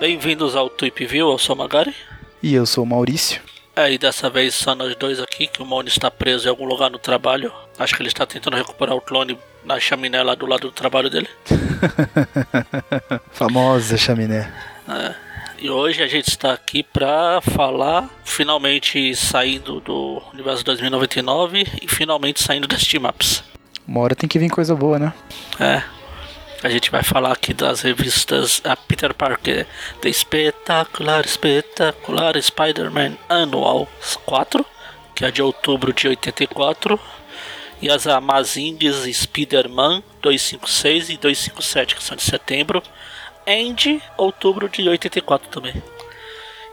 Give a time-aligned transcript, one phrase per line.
[0.00, 1.94] Bem-vindos ao Tweep View, eu sou o Magari.
[2.42, 3.40] E eu sou o Maurício.
[3.76, 6.64] É, e dessa vez só nós dois aqui, que o Moni está preso em algum
[6.64, 7.52] lugar no trabalho.
[7.78, 11.08] Acho que ele está tentando recuperar o clone na chaminé lá do lado do trabalho
[11.08, 11.28] dele.
[13.30, 14.52] Famosa chaminé.
[14.88, 15.27] É.
[15.60, 22.40] E hoje a gente está aqui para falar, finalmente saindo do universo 2099 e finalmente
[22.40, 23.42] saindo das team-ups.
[23.86, 25.12] Uma hora tem que vir coisa boa, né?
[25.58, 25.82] É.
[26.62, 29.66] A gente vai falar aqui das revistas a Peter Parker,
[30.00, 33.88] The Espetacular, Espetacular Spider-Man Anual
[34.26, 34.64] 4,
[35.12, 37.00] que é de outubro de 84,
[37.82, 42.80] e as Amazings Spider-Man 256 e 257, que são de setembro,
[43.48, 45.82] End, outubro de 84 também.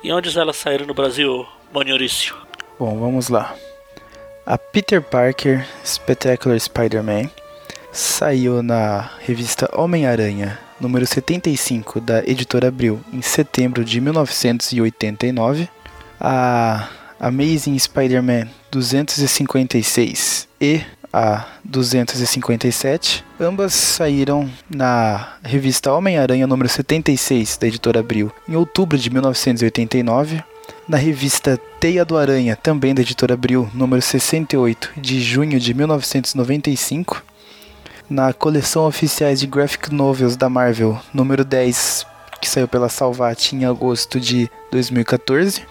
[0.03, 2.35] E onde elas saíram no Brasil, Moniorício?
[2.77, 3.55] Bom, vamos lá.
[4.45, 7.29] A Peter Parker Spectacular Spider-Man
[7.93, 15.70] saiu na revista Homem-Aranha, número 75 da editora Abril, em setembro de 1989.
[16.20, 20.81] A Amazing Spider-Man 256 e
[21.16, 23.24] a 257.
[23.40, 30.43] Ambas saíram na revista Homem-Aranha número 76 da editora Abril em outubro de 1989.
[30.90, 37.24] Na revista Teia do Aranha, também da editora Abril, número 68 de junho de 1995
[38.10, 42.05] na coleção oficiais de graphic novels da Marvel, número 10,
[42.41, 45.63] que saiu pela Salvat em agosto de 2014.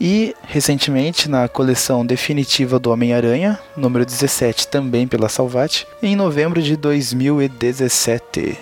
[0.00, 6.74] E recentemente na coleção definitiva do Homem-Aranha, número 17, também pela Salvat, em novembro de
[6.74, 8.56] 2017.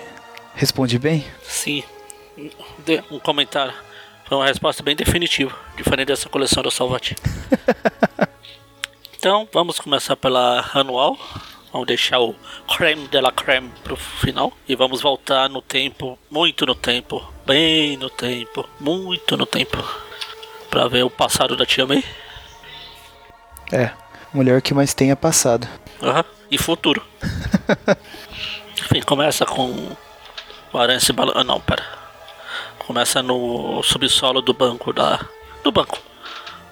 [0.53, 1.23] Responde bem?
[1.41, 1.81] Sim.
[3.09, 3.73] Um comentário.
[4.25, 7.13] Foi uma resposta bem definitiva, diferente dessa coleção da Salvat.
[9.17, 11.17] então, vamos começar pela anual.
[11.71, 12.35] Vamos deixar o
[12.67, 14.51] creme de la creme pro final.
[14.67, 20.08] E vamos voltar no tempo, muito no tempo, bem no tempo, muito no tempo.
[20.69, 22.03] Pra ver o passado da Tia May.
[23.71, 23.91] É,
[24.33, 25.67] mulher que mais tenha passado.
[26.01, 27.03] Aham, e futuro.
[28.79, 29.95] Enfim, começa com
[30.71, 31.41] o Aranha se balançando.
[31.41, 31.83] Ah, não, pera.
[32.79, 35.19] Começa no subsolo do banco da.
[35.63, 35.99] Do banco.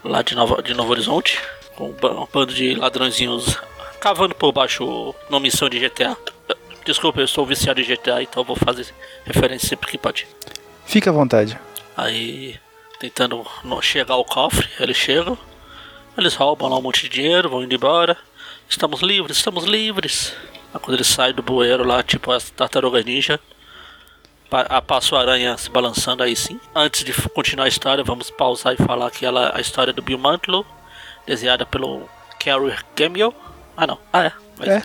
[0.03, 1.39] Lá de Novo, de Novo Horizonte.
[1.75, 3.59] Com um bando de ladrãozinhos
[3.99, 6.15] cavando por baixo numa missão de GTA.
[6.85, 8.87] Desculpa, eu sou viciado em GTA, então vou fazer
[9.25, 10.25] referência sempre que pode.
[10.85, 11.59] Fica à vontade.
[11.95, 12.57] Aí,
[12.99, 13.45] tentando
[13.81, 15.37] chegar ao cofre, eles chegam,
[16.17, 18.17] eles roubam lá um monte de dinheiro, vão indo embora.
[18.67, 20.33] Estamos livres, estamos livres.
[20.73, 23.39] Aí quando eles saem do bueiro lá, tipo as tartarugas ninja,
[24.85, 26.59] passa o aranha se balançando aí sim.
[26.75, 30.17] Antes de continuar a história, vamos pausar e falar que ela a história do Bill
[30.17, 30.65] Mantlo,
[31.25, 32.09] desenhada pelo
[32.43, 33.33] Carrie Gamio.
[33.75, 33.99] Ah, não.
[34.11, 34.31] Ah, é.
[34.57, 34.83] Mas, é.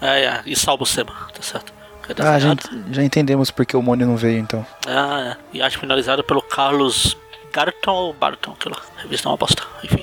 [0.00, 0.42] É, é.
[0.46, 1.72] E salvo o Sema, tá certo.
[2.18, 2.54] Ah, já,
[2.90, 4.66] já entendemos porque o Mônio não veio então.
[4.86, 5.56] Ah, é.
[5.56, 7.16] E acho finalizada pelo Carlos
[7.54, 10.02] Garton ou Barton, aquela revista é uma bosta, enfim.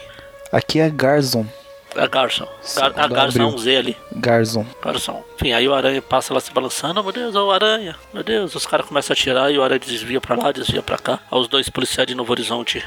[0.53, 1.45] Aqui é Garzon.
[1.93, 2.47] É Garson.
[2.73, 3.97] Gar a Garzon é um Z ali.
[4.13, 4.65] Garzon.
[4.81, 5.21] Garzon.
[5.35, 7.01] Enfim, aí o aranha passa lá se balançando.
[7.01, 7.97] Oh, meu Deus, o aranha.
[8.13, 10.97] Meu Deus, os caras começam a atirar e o aranha desvia pra lá, desvia pra
[10.97, 11.19] cá.
[11.29, 12.81] Aos dois policiais de Novo Horizonte.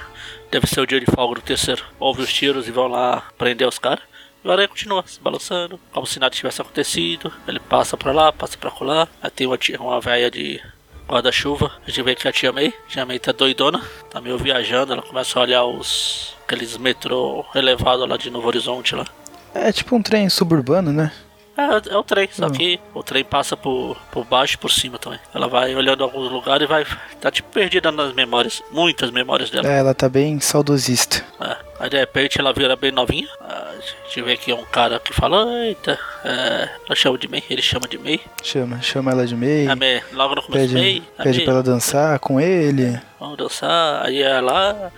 [0.51, 1.85] Deve ser o dia de folga do terceiro.
[2.01, 4.03] Ouve os tiros e vão lá prender os caras.
[4.43, 7.31] E o aranha continua se balançando, como se nada tivesse acontecido.
[7.47, 9.07] Ele passa pra lá, passa pra colar.
[9.23, 10.63] Aí tem uma, uma velha de
[11.09, 11.73] guarda-chuva.
[11.87, 12.73] A gente vê que a tia May.
[12.89, 14.93] Tia May tá doidona, tá meio viajando.
[14.93, 16.37] Ela começa a olhar os.
[16.45, 19.07] aqueles metrô elevados lá de Novo Horizonte lá.
[19.55, 21.13] É tipo um trem suburbano, né?
[21.57, 24.99] É, é o trem, só que o trem passa por, por baixo e por cima
[24.99, 25.21] também.
[25.33, 26.85] Ela vai olhando alguns lugares e vai.
[27.21, 29.69] tá tipo perdida nas memórias, muitas memórias dela.
[29.69, 31.25] É, ela tá bem saudosista.
[31.41, 33.29] É, aí de repente ela vira bem novinha.
[33.41, 33.73] A
[34.07, 37.63] gente vê que é um cara que fala, eita, é, ela chama de May, ele
[37.63, 38.21] chama de May.
[38.43, 39.69] Chama, chama ela de May.
[39.69, 41.03] A May logo no começo, pede, May.
[41.19, 43.01] Pede May, pra ela dançar com ele.
[43.21, 44.05] Vamos dançar.
[44.05, 44.93] Aí ela,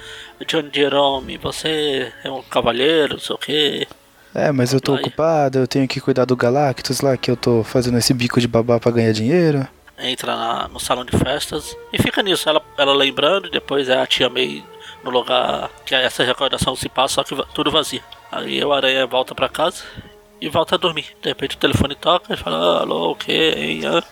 [0.47, 3.87] John Jerome, você é um cavalheiro, não sei o quê.
[4.37, 7.63] É, mas eu tô ocupado, eu tenho que cuidar do Galactus lá, que eu tô
[7.65, 9.67] fazendo esse bico de babá pra ganhar dinheiro.
[9.99, 13.99] Entra na- no salão de festas e fica nisso, ela, ela lembrando, e depois é
[13.99, 14.63] a tia May
[15.03, 18.03] no lugar que essa recordação se passa, só que tudo vazio.
[18.31, 19.83] Aí o Aranha volta pra casa
[20.39, 21.07] e volta a dormir.
[21.23, 23.87] De repente o telefone toca e fala, "Ah, alô, o que, hein?
[23.87, 24.03] hã?"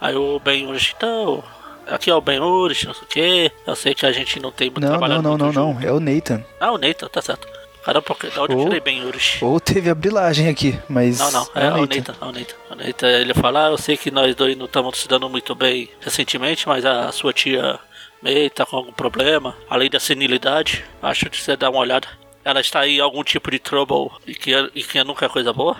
[0.00, 1.44] Aí o Ben Urich, então,
[1.86, 4.50] aqui é o Ben Urich, não sei o que, eu sei que a gente não
[4.50, 5.72] tem muito Não, não, trabalhado não, não, não.
[5.74, 6.42] junto." É o Nathan.
[6.58, 7.46] Ah, o Nathan, tá certo.
[7.84, 9.42] Caramba, da onde eu Ou- tirei Ben Urich?
[9.44, 11.18] Ou teve a brilagem aqui, mas.
[11.18, 12.54] Não, não, é, o Nathan, é o Nathan.
[12.70, 15.54] O Nathan, ele fala, ah, eu sei que nós dois não estamos se dando muito
[15.54, 17.78] bem recentemente, mas a sua tia
[18.22, 22.06] May tá com algum problema, além da senilidade, acho que você dá uma olhada.
[22.44, 25.76] ela está em algum tipo de trouble e que, e que nunca é coisa boa.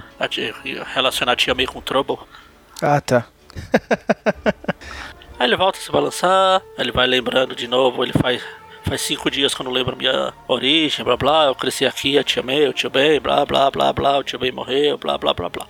[0.94, 2.19] Relacionar a tia May com trouble.
[2.81, 3.26] Ah, tá.
[5.38, 8.43] aí ele volta a se balançar, ele vai lembrando de novo, ele faz.
[8.85, 11.47] Faz cinco dias que eu não lembro minha origem, blá blá.
[11.47, 14.19] Eu cresci aqui, a tia May, o tio Ben, blá blá blá blá.
[14.19, 15.67] O tio Ben morreu, blá blá blá blá.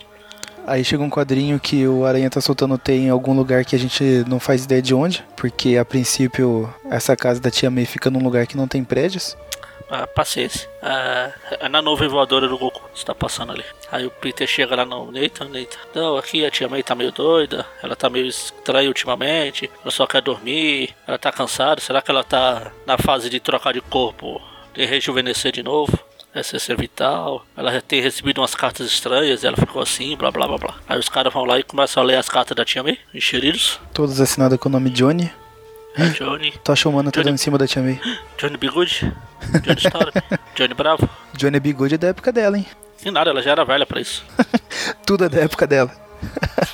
[0.65, 3.79] Aí chega um quadrinho que o Aranha tá soltando T em algum lugar que a
[3.79, 8.11] gente não faz ideia de onde, porque a princípio essa casa da tia May fica
[8.11, 9.35] num lugar que não tem prédios
[9.91, 10.69] ah, paciência.
[10.81, 13.65] Ah, é na nuvem voadora do Goku, está passando ali.
[13.91, 15.77] Aí o Peter chega lá no Nathan, Nathan.
[15.93, 20.07] Não, aqui a tia May tá meio doida, ela tá meio estranha ultimamente, ela só
[20.07, 24.41] quer dormir, ela tá cansada, será que ela tá na fase de trocar de corpo,
[24.73, 25.99] de rejuvenescer de novo?
[26.33, 27.45] Essa é vital.
[27.57, 30.75] Ela já tem recebido umas cartas estranhas, ela ficou assim, blá blá blá blá.
[30.87, 33.81] Aí os caras vão lá e começam a ler as cartas da tia May, encheridos.
[33.93, 35.29] Todas assinadas com o nome Johnny.
[35.95, 36.51] É Johnny.
[36.63, 37.99] Tocha Humana tá dando em cima da Tia May.
[38.37, 39.13] Johnny Bigode.
[39.61, 40.11] Johnny Storm.
[40.55, 41.09] Johnny Bravo.
[41.33, 42.65] Johnny Bigode é da época dela, hein?
[42.97, 44.23] Sem nada, ela já era velha pra isso.
[45.05, 45.91] tudo é da época dela.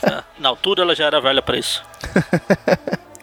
[0.03, 1.83] é, não, tudo ela já era velha pra isso.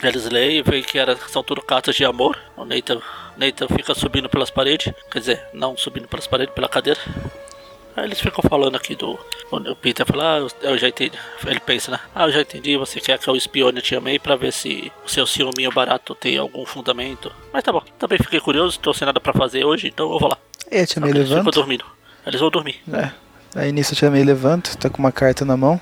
[0.02, 2.38] Eles leem e veem que era, são tudo cartas de amor.
[2.56, 3.00] O Nathan,
[3.36, 4.92] Nathan fica subindo pelas paredes.
[5.10, 7.00] Quer dizer, não subindo pelas paredes, pela cadeira.
[7.96, 9.18] Aí eles ficam falando aqui do.
[9.50, 11.16] O Peter fala, ah, eu já entendi.
[11.46, 12.00] Ele pensa, né?
[12.14, 15.08] Ah, eu já entendi, você quer que eu espione te amei pra ver se o
[15.08, 17.30] seu ciúminho barato tem algum fundamento.
[17.52, 20.28] Mas tá bom, também fiquei curioso, tô sem nada pra fazer hoje, então eu vou
[20.28, 20.38] lá.
[20.70, 21.42] E a tia May levanta.
[21.42, 21.84] Eles dormindo.
[22.26, 22.82] Eles vão dormir.
[22.92, 23.10] É.
[23.54, 25.80] Aí nisso a tia May levanta, tá com uma carta na mão.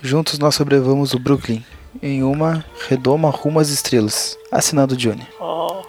[0.00, 1.62] Juntos nós sobrevamos o Brooklyn.
[2.00, 4.38] Em uma redoma rumo às estrelas.
[4.50, 5.26] Assinado Johnny.
[5.38, 5.82] Oh.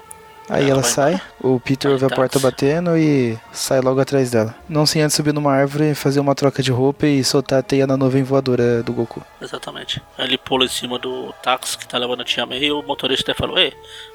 [0.52, 4.54] Aí ela sai, o Peter ouve a porta batendo e sai logo atrás dela.
[4.68, 7.88] Não sem antes subir numa árvore, fazer uma troca de roupa e soltar a teia
[7.88, 9.24] na nuvem voadora do Goku.
[9.42, 10.02] Exatamente.
[10.18, 12.84] Aí ele pula em cima do táxi que tá levando a tia May e o
[12.84, 13.72] motorista falou: Ei,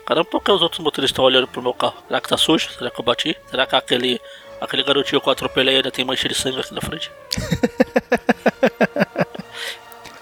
[0.07, 1.95] caramba, por que os outros motoristas estão olhando pro meu carro?
[2.07, 2.69] Será que tá sujo?
[2.71, 3.35] Será que eu bati?
[3.51, 4.21] Será que aquele,
[4.61, 7.11] aquele garotinho que eu atropelei ainda tem mancha de sangue aqui na frente?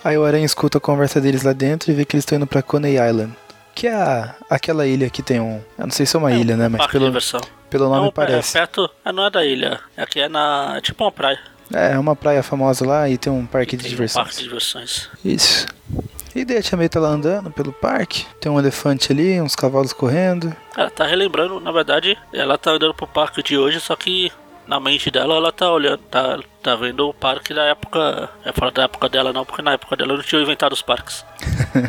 [0.04, 2.46] Aí o Aranha escuta a conversa deles lá dentro e vê que eles estão indo
[2.46, 3.34] pra Coney Island.
[3.74, 5.62] Que é a, aquela ilha que tem um.
[5.78, 6.68] Eu não sei se é uma é ilha, né?
[6.68, 7.12] Mas pelo,
[7.68, 8.56] pelo nome é um, parece.
[8.56, 8.88] É perto.
[9.04, 9.80] É, não é da ilha.
[9.96, 10.74] Aqui é na.
[10.76, 11.38] É tipo uma praia.
[11.72, 14.22] É, é uma praia famosa lá e tem um parque de diversões.
[14.22, 15.08] Um parque de diversões.
[15.24, 15.66] Isso.
[16.34, 18.26] E daí a Tia May tá lá andando pelo parque.
[18.40, 20.54] Tem um elefante ali, uns cavalos correndo.
[20.76, 24.32] Ela tá relembrando, na verdade, ela tá andando pro parque de hoje, só que
[24.66, 28.30] na mente dela ela tá olhando, tá, tá vendo o parque da época.
[28.42, 31.24] É fora da época dela não, porque na época dela não tinha inventado os parques.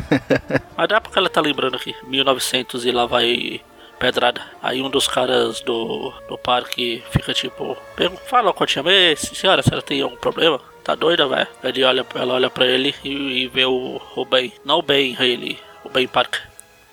[0.76, 3.62] Mas da época ela tá lembrando aqui, 1900 e lá vai
[3.98, 4.42] pedrada.
[4.62, 7.74] Aí um dos caras do, do parque fica tipo,
[8.28, 10.60] fala com a tia May, senhora, se ela tem algum problema?
[10.84, 11.48] Tá doida, velho?
[11.64, 14.52] Ele olha, ela olha pra ele e, e vê o, o Ben.
[14.62, 16.42] Não o Ben, ele, o Ben Parker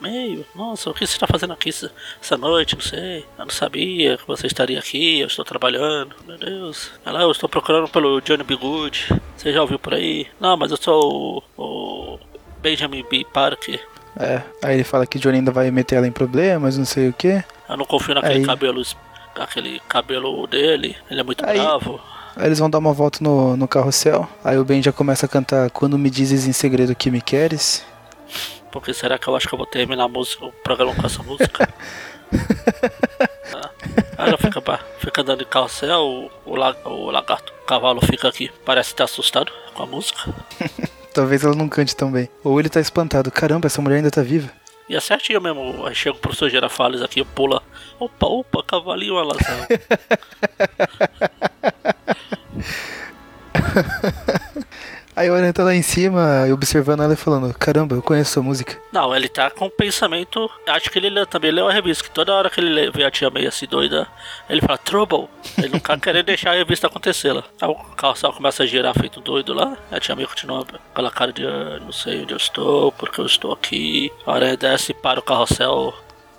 [0.03, 0.45] meio.
[0.53, 2.75] Nossa, o que você está fazendo aqui essa noite?
[2.75, 3.25] Não sei.
[3.37, 5.19] Eu não sabia que você estaria aqui.
[5.19, 6.15] Eu estou trabalhando.
[6.27, 6.91] Meu Deus.
[7.05, 8.55] Olha lá, eu estou procurando pelo Johnny B.
[8.55, 9.21] Good.
[9.37, 10.27] Você já ouviu por aí?
[10.39, 12.19] Não, mas eu sou o, o
[12.61, 13.25] Benjamin B.
[13.33, 13.79] Parker.
[14.19, 17.13] É, aí ele fala que Johnny ainda vai meter ela em problemas, não sei o
[17.13, 17.43] que.
[17.67, 18.45] Eu não confio naquele aí...
[18.45, 18.83] cabelo,
[19.35, 20.95] aquele cabelo dele.
[21.09, 21.59] Ele é muito aí...
[21.59, 21.99] bravo.
[22.35, 24.27] Aí eles vão dar uma volta no, no carrossel.
[24.43, 27.85] Aí o Ben já começa a cantar Quando me dizes em segredo que me queres.
[28.73, 31.21] Porque será que eu acho que eu vou terminar a música, o programa com essa
[31.21, 31.69] música?
[34.17, 36.55] Aí ela fica, fica andando em carrossel, o, o,
[36.89, 40.33] o lagarto, o cavalo fica aqui, parece estar assustado com a música.
[41.13, 42.27] Talvez ela não cante tão bem.
[42.43, 44.49] Ou ele tá espantado, caramba, essa mulher ainda tá viva.
[44.89, 47.61] E é certinho mesmo, aí chega o professor Girafales aqui, pula,
[47.99, 49.67] opa, opa, cavalinho alazão.
[55.15, 58.41] Aí o Aranha tá lá em cima, observando ela e falando: Caramba, eu conheço essa
[58.41, 58.77] música.
[58.91, 60.49] Não, ele tá com pensamento.
[60.67, 63.11] Acho que ele lê, também leu a revista, que toda hora que ele vê a
[63.11, 64.07] tia meio assim doida,
[64.49, 65.27] ele fala: Trouble.
[65.57, 67.43] Ele não quer querer deixar a revista acontecer lá.
[67.61, 69.77] Aí o carrossel começa a girar feito doido lá.
[69.91, 73.21] A tia meio continua com aquela cara de: ah, Não sei onde eu estou, porque
[73.21, 74.11] eu estou aqui.
[74.25, 75.93] A Aranha desce para o carrossel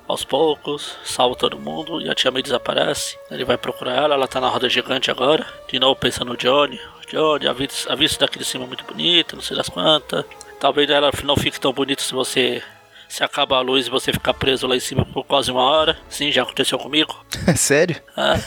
[0.07, 3.19] aos poucos, salva todo mundo e a tia May desaparece.
[3.31, 5.47] Ele vai procurar ela, ela tá na roda gigante agora.
[5.69, 6.81] De novo pensando no Johnny.
[7.11, 10.25] Johnny, a vista, a vista daqui de cima é muito bonita, não sei das quantas.
[10.61, 12.63] Talvez ela não fique tão bonita se você
[13.09, 15.97] se acaba a luz e você ficar preso lá em cima por quase uma hora.
[16.09, 17.15] Sim, já aconteceu comigo.
[17.57, 17.97] Sério?
[18.17, 18.41] É.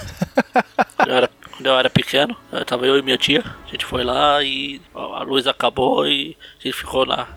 [0.97, 3.43] quando, eu era, quando eu era pequeno, eu tava eu e minha tia.
[3.65, 7.29] A gente foi lá e a luz acabou e a gente ficou lá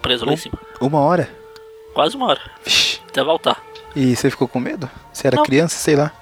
[0.00, 0.58] preso lá um, em cima.
[0.80, 1.28] Uma hora?
[1.92, 2.40] Quase uma hora.
[3.08, 3.67] Até voltar.
[3.94, 4.90] E você ficou com medo?
[5.12, 5.42] Você era não.
[5.42, 6.12] criança, sei lá?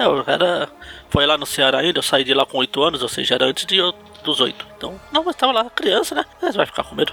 [0.00, 0.68] É, eu era.
[1.10, 3.44] Foi lá no Ceará ainda, eu saí de lá com 8 anos, ou seja, era
[3.44, 3.92] antes de eu,
[4.24, 4.66] dos 8.
[4.76, 6.24] Então, não, mas tava lá, criança, né?
[6.40, 7.12] Você vai ficar com medo.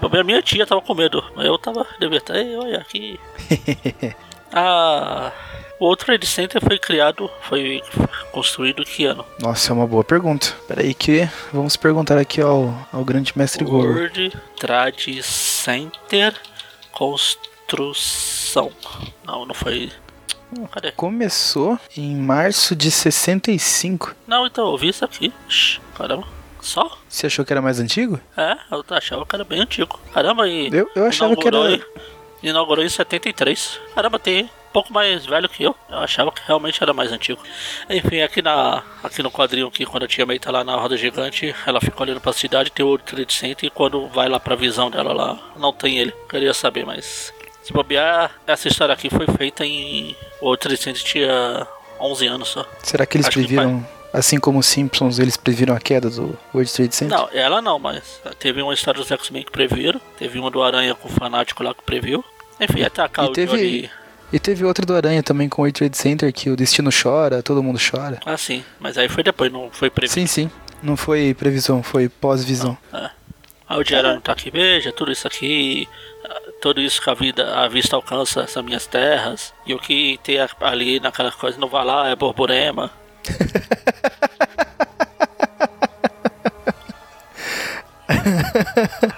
[0.00, 1.84] A minha tia tava com medo, mas eu tava.
[1.98, 3.18] Devia estar, olha aqui.
[4.52, 5.32] ah.
[5.80, 7.80] O outro Trade Center foi criado, foi
[8.32, 9.24] construído que ano?
[9.40, 10.52] Nossa, é uma boa pergunta.
[10.66, 13.88] Peraí que vamos perguntar aqui ao, ao grande mestre Goro.
[13.94, 16.34] World Trade Center
[17.68, 18.72] Construção.
[19.26, 19.92] Não, não foi.
[20.72, 20.90] Cadê?
[20.92, 24.14] Começou em março de 65.
[24.26, 25.32] Não, então eu vi isso aqui.
[25.94, 26.26] Caramba.
[26.62, 26.98] Só?
[27.08, 28.18] Você achou que era mais antigo?
[28.36, 30.00] É, eu achava que era bem antigo.
[30.12, 30.68] Caramba, e.
[30.72, 31.56] Eu, eu achava que era.
[31.56, 31.70] inaugurou
[32.42, 33.78] em- Inaugurou em 73.
[33.94, 35.74] Caramba, tem um pouco mais velho que eu.
[35.90, 37.40] Eu achava que realmente era mais antigo.
[37.90, 40.96] Enfim, aqui, na, aqui no quadrinho, aqui, quando a tia May tá lá na roda
[40.96, 44.38] gigante, ela fica olhando pra cidade, tem o World Trade Center, e quando vai lá
[44.40, 46.12] pra visão dela lá, não tem ele.
[46.30, 47.32] Queria saber, mas.
[47.68, 50.16] Se bobear, essa história aqui foi feita em.
[50.40, 51.66] O World Trade Center tinha
[52.00, 52.66] 11 anos só.
[52.82, 56.34] Será que eles Acho que previram, assim como os Simpsons, eles previram a queda do
[56.54, 57.18] World Trade Center?
[57.18, 60.00] Não, ela não, mas teve uma história dos X-Men que previram.
[60.18, 62.24] Teve uma do Aranha com o fanático lá que previu.
[62.58, 63.90] Enfim, atacar E o teve- Johnny.
[64.32, 67.42] E teve outra do Aranha também com o World Trade Center, que o destino chora,
[67.42, 68.18] todo mundo chora.
[68.24, 70.14] Ah, sim, mas aí foi depois, não foi previsto.
[70.14, 70.50] Sim, sim.
[70.82, 72.78] Não foi previsão, foi pós-visão.
[73.68, 75.86] Aí o Gerard tá aqui, veja, tudo isso aqui,
[76.24, 79.52] ah, tudo isso que a vida, a vista alcança essas minhas terras.
[79.66, 82.90] E o que tem ali naquela coisa no Valar é Borborema.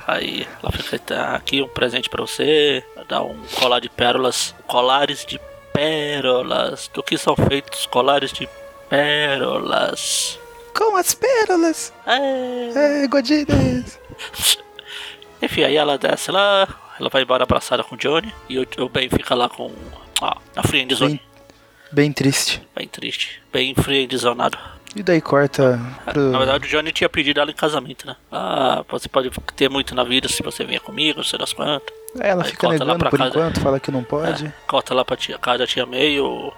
[0.07, 5.25] Aí ela fica, tá aqui um presente pra você, dá um colar de pérolas, colares
[5.25, 5.41] de
[5.73, 6.91] pérolas.
[6.93, 8.49] Do que são feitos colares de
[8.89, 10.39] pérolas?
[10.77, 11.93] Com as pérolas!
[12.07, 13.03] É.
[13.03, 13.99] É, Godines!
[15.43, 16.69] Enfim, aí ela desce lá,
[17.01, 19.73] ela vai embora abraçada com o Johnny e o, o Ben fica lá com
[20.23, 21.15] ah, a friendzone.
[21.15, 21.21] Bem,
[21.93, 22.63] bem triste.
[22.77, 24.59] Bem triste, bem friendzonado.
[24.95, 26.21] E daí corta pro...
[26.31, 28.17] Na verdade, o Johnny tinha pedido ela em casamento, né?
[28.31, 31.95] Ah, você pode ter muito na vida se você vier comigo, não sei das quantas.
[32.19, 33.31] Ela Aí fica negando por casa.
[33.31, 34.47] enquanto, fala que não pode.
[34.47, 36.53] É, corta lá pra tia, casa da tia May, o-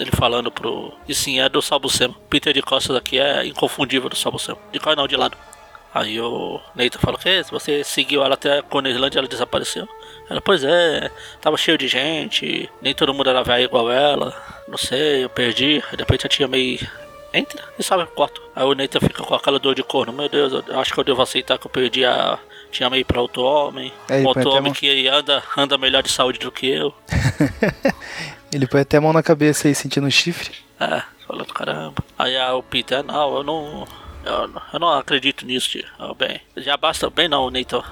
[0.00, 0.92] ele falando pro.
[1.08, 2.14] E sim, é do Salbucema.
[2.28, 4.58] Peter de Costas aqui é inconfundível do Salbucema.
[4.72, 5.36] De qual não, de lado.
[5.94, 9.88] Aí o Nathan fala que se você seguiu ela até a Cornerlândia, ela desapareceu.
[10.28, 14.34] Ela, pois é, tava cheio de gente, nem todo mundo era velho igual ela.
[14.68, 15.82] Não sei, eu perdi.
[15.90, 16.80] Aí depois a tia May
[17.32, 18.42] entra e sabe o quarto.
[18.54, 20.12] Aí o Nathan fica com aquela dor de corno.
[20.12, 22.38] Meu Deus, eu acho que eu devo aceitar que eu perdi a
[22.70, 23.92] tia May pra outro homem.
[24.08, 26.94] É, outro homem que anda, anda melhor de saúde do que eu.
[28.52, 30.54] Ele põe até a mão na cabeça aí, sentindo o chifre.
[30.80, 32.02] É, falando caramba.
[32.18, 33.86] Aí o Peter, não, eu não.
[34.26, 35.84] Eu, não- eu não acredito nisso, tio.
[35.98, 37.08] Ah, bem, já basta.
[37.08, 37.82] Bem não, Nathan.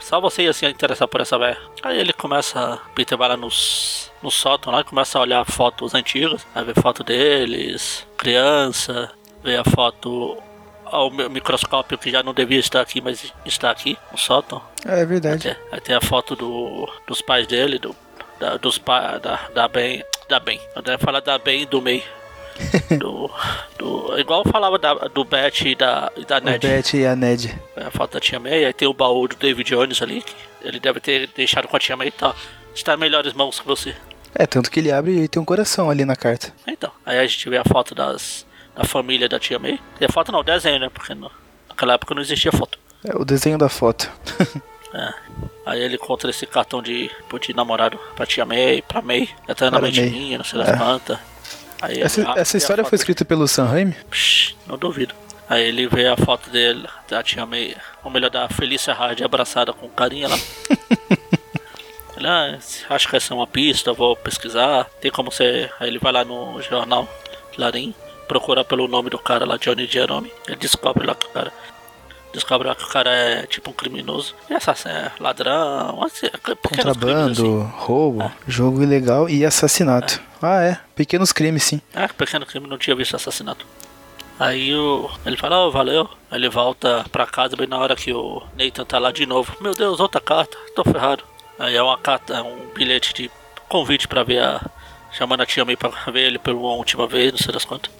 [0.00, 1.56] Só você ia se interessar por essa velha.
[1.82, 2.78] Aí ele começa.
[2.94, 6.46] Peter vai lá nos, no sótão lá e começa a olhar fotos antigas.
[6.54, 9.10] Aí vê foto deles, criança,
[9.42, 10.36] vê a foto
[10.84, 14.60] ao mi- microscópio que já não devia estar aqui, mas está aqui, no sótão.
[14.84, 15.48] É, verdade.
[15.48, 17.96] É, aí tem a foto do, dos pais dele, do,
[18.38, 20.04] da, dos pa, da, da Ben.
[20.28, 20.60] Da Ben.
[20.76, 22.02] Eu devo falar da Ben e do May.
[22.98, 23.30] Do,
[23.78, 26.66] do, igual eu falava da, do Beth e da, e da O Ned.
[26.66, 27.54] Beth e a Ned.
[27.76, 30.34] É, A foto da tia May, aí tem o baú do David Jones ali, que
[30.62, 32.34] ele deve ter deixado com a tia May e tal.
[32.74, 33.94] Está em melhores mãos que você.
[34.34, 36.52] É, tanto que ele abre e tem um coração ali na carta.
[36.66, 38.44] Então, aí a gente vê a foto das,
[38.74, 39.78] da família da tia May.
[40.00, 40.88] E a foto não, desenho, né?
[40.92, 41.30] Porque no,
[41.68, 42.78] naquela época não existia foto.
[43.04, 44.10] É o desenho da foto.
[44.96, 45.12] É.
[45.66, 50.08] Aí ele encontra esse cartão de, de namorado pra tia May, pra May, eternamente May.
[50.10, 50.76] minha, não sei das É.
[50.76, 51.18] quantas.
[51.80, 53.96] Aí Essa, essa história foi escrita pelo Sam Raimi?
[54.66, 55.14] não duvido.
[55.48, 59.72] Aí ele vê a foto dele, da tia May, ou melhor, da Felícia Hard abraçada
[59.72, 60.36] com carinha lá.
[62.16, 62.58] ele, ah,
[62.90, 64.88] acho que essa é uma pista, vou pesquisar.
[65.00, 65.70] Tem como você.
[65.78, 67.06] Aí ele vai lá no jornal
[67.54, 67.94] Clarim,
[68.26, 70.32] procura pelo nome do cara lá, Johnny Jerome.
[70.46, 71.52] Ele descobre lá que o cara.
[72.34, 74.34] Descobre que o cara é tipo um criminoso.
[74.50, 76.26] E assassino, é ladrão, assim,
[76.60, 77.42] pequenos crimes, assim.
[77.42, 80.20] Contrabando, roubo, jogo ilegal e assassinato.
[80.42, 80.78] Ah, é.
[80.96, 81.80] Pequenos crimes, sim.
[81.94, 83.64] Ah, que pequeno crime, não tinha visto assassinato.
[84.38, 86.10] Aí o, ele fala, oh, valeu.
[86.28, 89.56] Aí ele volta pra casa bem na hora que o Nathan tá lá de novo.
[89.60, 91.22] Meu Deus, outra carta, tô ferrado.
[91.56, 93.30] Aí é uma carta, é um bilhete de
[93.68, 94.60] convite pra ver a.
[95.12, 97.92] Chamando a tia May pra ver ele pela última vez, não sei das quantas.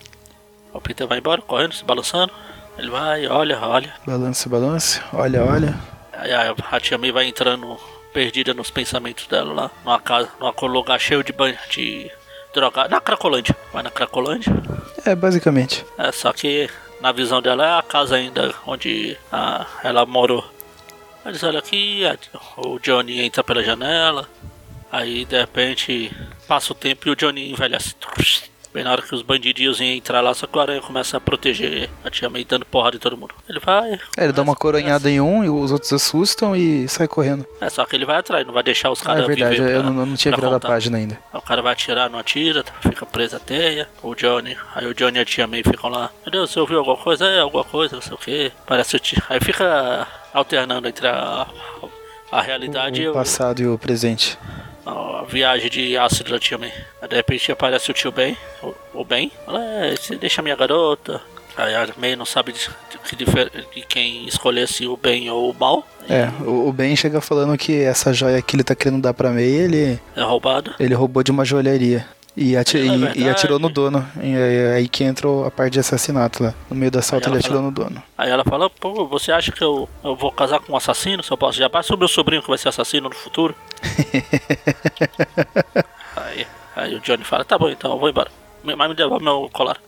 [0.72, 2.32] O Peter vai embora, correndo, se balançando.
[2.78, 3.92] Ele vai, olha, olha.
[4.06, 5.02] Balança, balança.
[5.12, 5.74] Olha, olha.
[6.12, 7.78] Aí a, a tia May vai entrando
[8.12, 12.10] perdida nos pensamentos dela lá, numa casa, num lugar cheio de banho, de
[12.52, 12.88] droga.
[12.88, 13.56] Na Cracolândia.
[13.72, 14.52] Vai na Cracolândia.
[15.04, 15.84] É, basicamente.
[15.98, 16.68] É, só que
[17.00, 20.44] na visão dela é a casa ainda onde a, ela morou.
[21.26, 22.16] Eles olham aqui, a-
[22.58, 24.28] o Johnny entra pela janela,
[24.92, 26.14] aí de repente
[26.46, 27.94] passa o tempo e o Johnny envelhece.
[28.74, 31.20] Bem na hora que os bandidinhos iam entrar lá, só que o Aranha começa a
[31.20, 33.32] proteger a Tia May, dando porrada em todo mundo.
[33.48, 33.92] Ele vai.
[34.18, 37.46] É, ele dá uma coronhada em um e os outros assustam e sai correndo.
[37.60, 39.76] É, só que ele vai atrás, não vai deixar os Ah, caras é verdade, viver
[39.76, 40.66] eu pra- não, eu não tinha virado contar.
[40.66, 41.14] a página ainda.
[41.32, 43.88] Aí o cara vai atirar, não atira, fica presa a teia.
[44.02, 46.10] O Johnny, aí o Johnny e a tia May ficam lá.
[46.26, 47.26] Meu Deus, você ouviu alguma coisa?
[47.26, 48.52] É, alguma coisa, não sei o que.
[48.66, 49.22] Parece o tio.
[49.30, 51.46] Aí fica alternando entre a,
[52.32, 54.36] a realidade e O o, passado e o presente.
[54.86, 56.72] A viagem de ácido da tia May.
[57.00, 58.36] Aí de repente aparece o tio Ben,
[58.94, 59.30] o, Ben.
[59.46, 61.20] Fala, é, você deixa a minha garota.
[61.56, 62.68] Aí a May não sabe de,
[63.16, 63.24] de,
[63.74, 65.86] de quem escolher se o bem ou o mal.
[66.08, 69.30] É, o, o Ben chega falando que essa joia que ele tá querendo dar pra
[69.30, 70.74] May, ele, É roubado.
[70.80, 72.06] ele roubou de uma joalheria.
[72.36, 74.04] E, ati- É e- atirou no dono.
[74.20, 74.34] E
[74.74, 76.52] aí, que entra a parte de assassinato lá.
[76.68, 78.02] No meio do assalto ele atirou fala- no dono.
[78.18, 81.22] Aí ela fala, pô, você acha que eu, eu vou casar com um assassino?
[81.22, 83.54] Se eu posso já basta o meu sobrinho que vai ser assassino no futuro?
[86.16, 88.30] aí, aí o Johnny fala, tá bom então, eu vou embora.
[88.62, 89.78] Mas me devolve meu colar.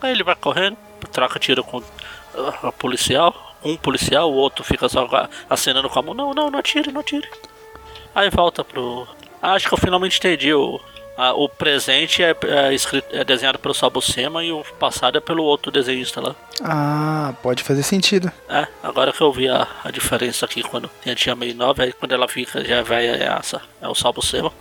[0.00, 0.76] Aí ele vai correndo,
[1.10, 1.84] troca tiro com uh,
[2.62, 3.34] o policial.
[3.64, 5.08] Um policial, o outro fica só
[5.48, 6.14] acenando com a mão.
[6.14, 7.26] Não, não, não atire, não atire.
[8.14, 9.08] Aí volta pro.
[9.42, 10.52] Ah, acho que eu finalmente entendi.
[10.54, 10.78] O,
[11.16, 15.42] a- o presente é, é escrito, é desenhado pelo Sabucema e o passado é pelo
[15.44, 16.34] outro desenhista lá.
[16.62, 18.30] Ah, pode fazer sentido.
[18.48, 21.82] É, agora que eu vi a, a diferença aqui quando tem a tia meio nova,
[21.82, 24.52] aí quando ela fica já é velha, é, essa, é o seu.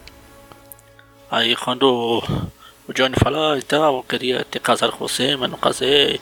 [1.30, 2.20] Aí quando o,
[2.88, 6.20] o Johnny fala, ah, então eu queria ter casado com você, mas não casei.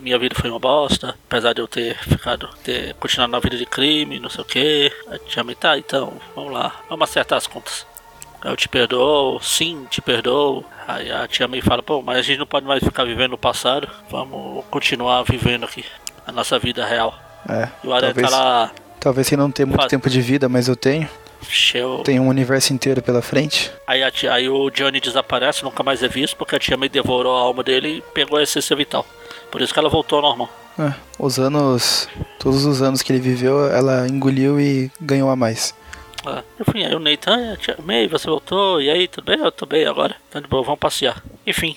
[0.00, 3.64] Minha vida foi uma bosta, apesar de eu ter ficado, ter continuado na vida de
[3.64, 4.92] crime, não sei o que.
[5.10, 7.86] A tia May, tá, então, vamos lá, vamos acertar as contas.
[8.44, 10.64] Eu te perdoo, sim, te perdoo.
[10.86, 13.38] Aí a tia May fala, pô, mas a gente não pode mais ficar vivendo no
[13.38, 13.88] passado.
[14.10, 15.84] Vamos continuar vivendo aqui
[16.26, 17.14] a nossa vida real.
[17.48, 20.20] É, E o Aranha talvez, tá lá talvez sem não ter muito Faz- tempo de
[20.20, 21.08] vida, mas eu tenho.
[21.48, 21.98] cheio.
[22.04, 23.70] Tenho um universo inteiro pela frente.
[23.86, 27.36] Aí, tia- aí o Johnny desaparece, nunca mais é visto, porque a tia May devorou
[27.36, 29.04] a alma dele e pegou a essência vital.
[29.50, 30.50] Por isso que ela voltou ao normal.
[30.78, 32.08] É, os anos.
[32.38, 35.74] Todos os anos que ele viveu, ela engoliu e ganhou a mais.
[36.26, 36.42] É.
[36.60, 39.38] Enfim, aí o Nathan, "Ah, tia May, você voltou, e aí, tudo bem?
[39.38, 40.16] Eu tô bem agora.
[40.30, 41.22] Tá de boa, vamos passear.
[41.46, 41.76] Enfim,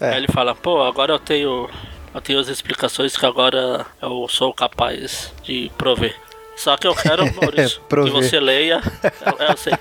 [0.00, 0.10] É.
[0.12, 1.68] Aí ele fala, pô, agora eu tenho.
[2.14, 6.16] Eu tenho as explicações que agora eu sou capaz de prover.
[6.56, 8.80] Só que eu quero, Maurício, que você leia.
[9.24, 9.72] Eu, eu sei.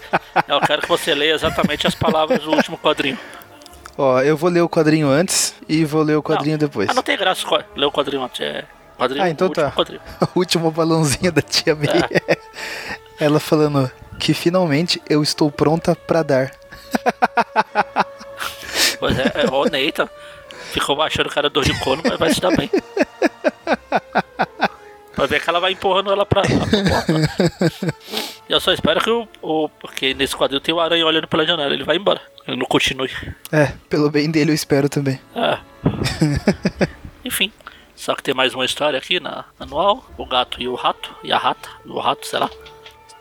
[0.48, 3.18] Eu quero que você leia exatamente as palavras do último quadrinho.
[3.98, 6.90] Ó, eu vou ler o quadrinho antes e vou ler o quadrinho depois.
[6.90, 8.42] Ah, não tem graça ler o quadrinho antes.
[8.42, 8.66] É.
[8.98, 9.72] Quadrinho, Ah, então tá.
[9.72, 10.02] quadrinho.
[10.36, 11.88] o último balãozinho da tia May.
[12.28, 12.38] É.
[13.20, 16.52] Ela falando que finalmente eu estou pronta pra dar.
[19.00, 20.10] Pois é, é o Nathan.
[20.72, 22.70] Ficou baixando o cara dor de corno, mas vai se dar bem.
[25.16, 27.96] Vai ver que ela vai empurrando ela pra, pra porta.
[28.48, 29.68] E eu só espero que o, o.
[29.68, 32.22] Porque nesse quadrinho tem o aranha olhando pela janela, ele vai embora.
[32.48, 33.12] Ele não continue.
[33.52, 35.20] É, pelo bem dele eu espero também.
[35.36, 35.58] É.
[37.26, 37.52] Enfim.
[37.96, 40.10] Só que tem mais uma história aqui na anual.
[40.18, 41.14] O gato e o rato.
[41.22, 41.70] E a rata.
[41.86, 42.50] E o rato, sei lá.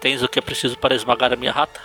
[0.01, 1.81] Tens o que é preciso para esmagar a minha rata?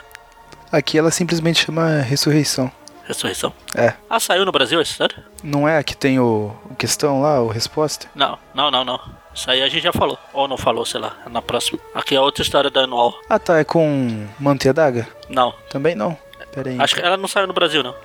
[0.71, 2.71] Aqui ela simplesmente chama ressurreição.
[3.05, 3.53] Ressurreição.
[3.75, 3.93] É.
[4.09, 5.23] Ah, saiu no Brasil essa história?
[5.43, 8.07] Não é a que tem o, o questão lá, o resposta?
[8.15, 8.99] Não, não, não, não.
[9.35, 10.17] Isso aí a gente já falou.
[10.31, 11.17] Ou não falou, sei lá.
[11.29, 11.79] Na próxima.
[11.93, 13.13] Aqui é outra história da anual.
[13.29, 15.07] Ah tá, é com Manter a Daga?
[15.27, 15.53] Não.
[15.69, 16.17] Também não.
[16.53, 16.79] Pera aí.
[16.79, 17.95] Acho que ela não saiu no Brasil, não.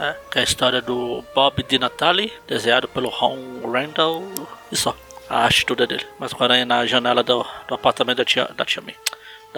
[0.00, 3.38] É, que é a história do Bob Di Natale, desenhado pelo Ron
[3.70, 4.24] Randall
[4.72, 4.96] e só.
[5.28, 6.06] A arte toda dele.
[6.18, 8.96] Mas o aranha na janela do, do apartamento da tia, da tia May.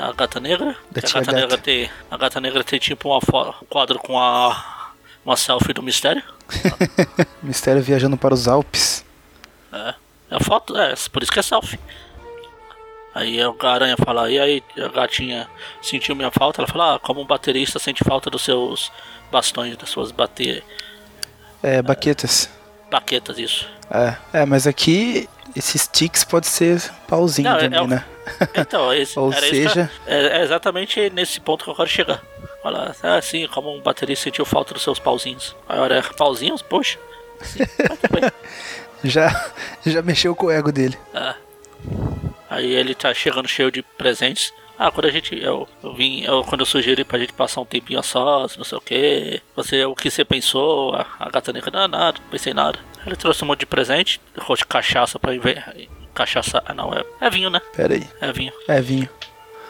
[0.00, 0.74] Da gata negra.
[0.90, 1.90] Da a gata negra tem.
[2.10, 4.92] A gata negra tem tipo uma um quadro com a.
[5.22, 6.22] Uma selfie do mistério.
[7.42, 9.04] Mistério viajando para os Alpes.
[9.70, 9.94] É.
[10.30, 11.78] É a foto, é, por isso que é selfie.
[13.14, 15.46] Aí a aranha fala, e aí a gatinha
[15.82, 16.62] sentiu minha falta?
[16.62, 18.90] Ela fala, ah, como um baterista sente falta dos seus
[19.30, 20.64] bastões, das suas bate...
[21.62, 22.48] É, baquetas.
[22.90, 23.68] Baquetas, isso.
[23.90, 28.04] É, é, mas aqui esses tics pode ser pauzinho Não, é- também, é né?
[28.54, 32.22] Então, esse, Ou que- seja- é, é exatamente nesse ponto que eu quero chegar.
[32.62, 35.56] Fala, ah, sim, como um baterista sentiu falta dos seus pauzinhos.
[35.68, 36.60] Aí a hora, pauzinhos?
[36.62, 36.98] Poxa.
[37.42, 37.60] Sim.
[39.02, 39.50] Já,
[39.86, 40.98] já mexeu com o ego dele.
[41.14, 41.34] É.
[42.50, 44.52] Aí ele tá chegando cheio de presentes.
[44.82, 45.38] Ah, quando a gente.
[45.38, 46.22] Eu, eu vim.
[46.24, 49.42] Eu, quando eu sugeri pra gente passar um tempinho a sós, não sei o que.
[49.54, 50.94] Você, o que você pensou?
[50.94, 52.78] A, a gata negra, não, nada, não pensei nada.
[53.06, 55.88] Ele trouxe um monte de presente, trouxe de cachaça pra ver.
[56.14, 56.62] Cachaça.
[56.64, 57.60] Ah, não, é, é vinho, né?
[57.76, 58.08] Pera aí.
[58.22, 58.52] É vinho.
[58.66, 59.08] É vinho.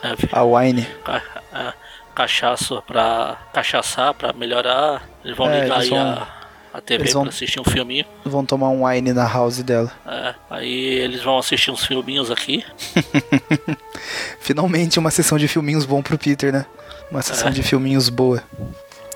[0.02, 0.30] É vinho.
[0.32, 0.86] A wine.
[1.04, 1.22] Ca-
[1.54, 1.72] é,
[2.14, 3.36] cachaça pra.
[3.52, 5.02] cachaçar pra melhorar.
[5.24, 6.28] Eles vão É, ligar eles aí vão- a,
[6.72, 8.04] a TV eles vão- pra assistir um filminho.
[8.24, 9.90] Vão tomar um wine na house dela.
[10.06, 12.64] É, aí eles vão assistir uns filminhos aqui.
[14.40, 16.66] Finalmente uma sessão de filminhos bom pro Peter, né?
[17.10, 17.50] Uma sessão É.
[17.52, 18.42] de filminhos boa.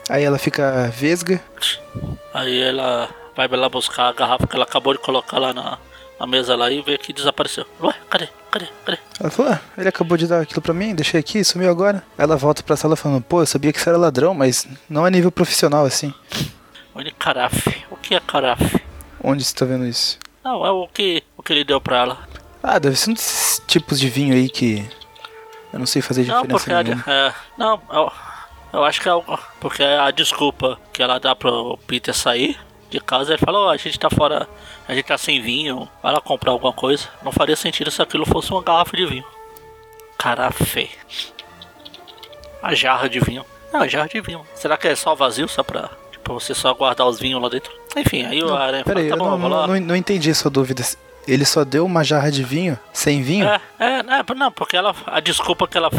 [0.09, 1.41] Aí ela fica vesga.
[2.33, 5.79] Aí ela vai lá buscar a garrafa que ela acabou de colocar lá na,
[6.21, 7.65] na mesa lá e vê que desapareceu.
[7.83, 8.29] Ué, cadê?
[8.51, 8.67] Cadê?
[8.85, 8.99] Cadê?
[9.19, 12.03] Ela falou, ah, ele acabou de dar aquilo pra mim, deixei aqui, sumiu agora.
[12.19, 15.11] Ela volta pra sala falando, pô, eu sabia que você era ladrão, mas não a
[15.11, 16.13] nível profissional assim.
[16.95, 17.85] Olha, carafe.
[17.91, 18.81] O que é carafe?
[19.23, 20.19] Onde você tá vendo isso?
[20.45, 22.29] Não, é o que, o que ele deu pra ela.
[22.63, 24.87] Ah, deve ser um desses tipos de vinho aí que
[25.73, 27.05] eu não sei fazer Não, diferença porque a, nenhuma.
[27.07, 28.13] é, não, eu,
[28.75, 29.25] eu acho que é o-
[29.61, 32.59] porque a desculpa que ela dá pro Peter sair
[32.91, 34.49] de casa, ele falou, a gente tá fora,
[34.87, 37.09] a gente tá sem vinho, vai lá comprar alguma coisa.
[37.23, 39.25] Não faria sentido se aquilo fosse uma garrafa de vinho.
[40.17, 40.91] Carafe.
[42.63, 43.45] A jarra de vinho.
[43.73, 44.47] Não, a jarra de vinho.
[44.55, 45.91] Será que é só vazio, só pra,
[46.25, 47.71] tipo, você só guardar os vinhos lá dentro?
[47.95, 49.67] Enfim, aí o Aranha fala, Peraí, tá eu bom, não, lá.
[49.67, 50.83] não, não entendi a sua dúvida.
[51.29, 53.47] Ele só deu uma jarra de vinho sem vinho?
[53.47, 55.91] É, é, é, não, porque ela, a desculpa que ela,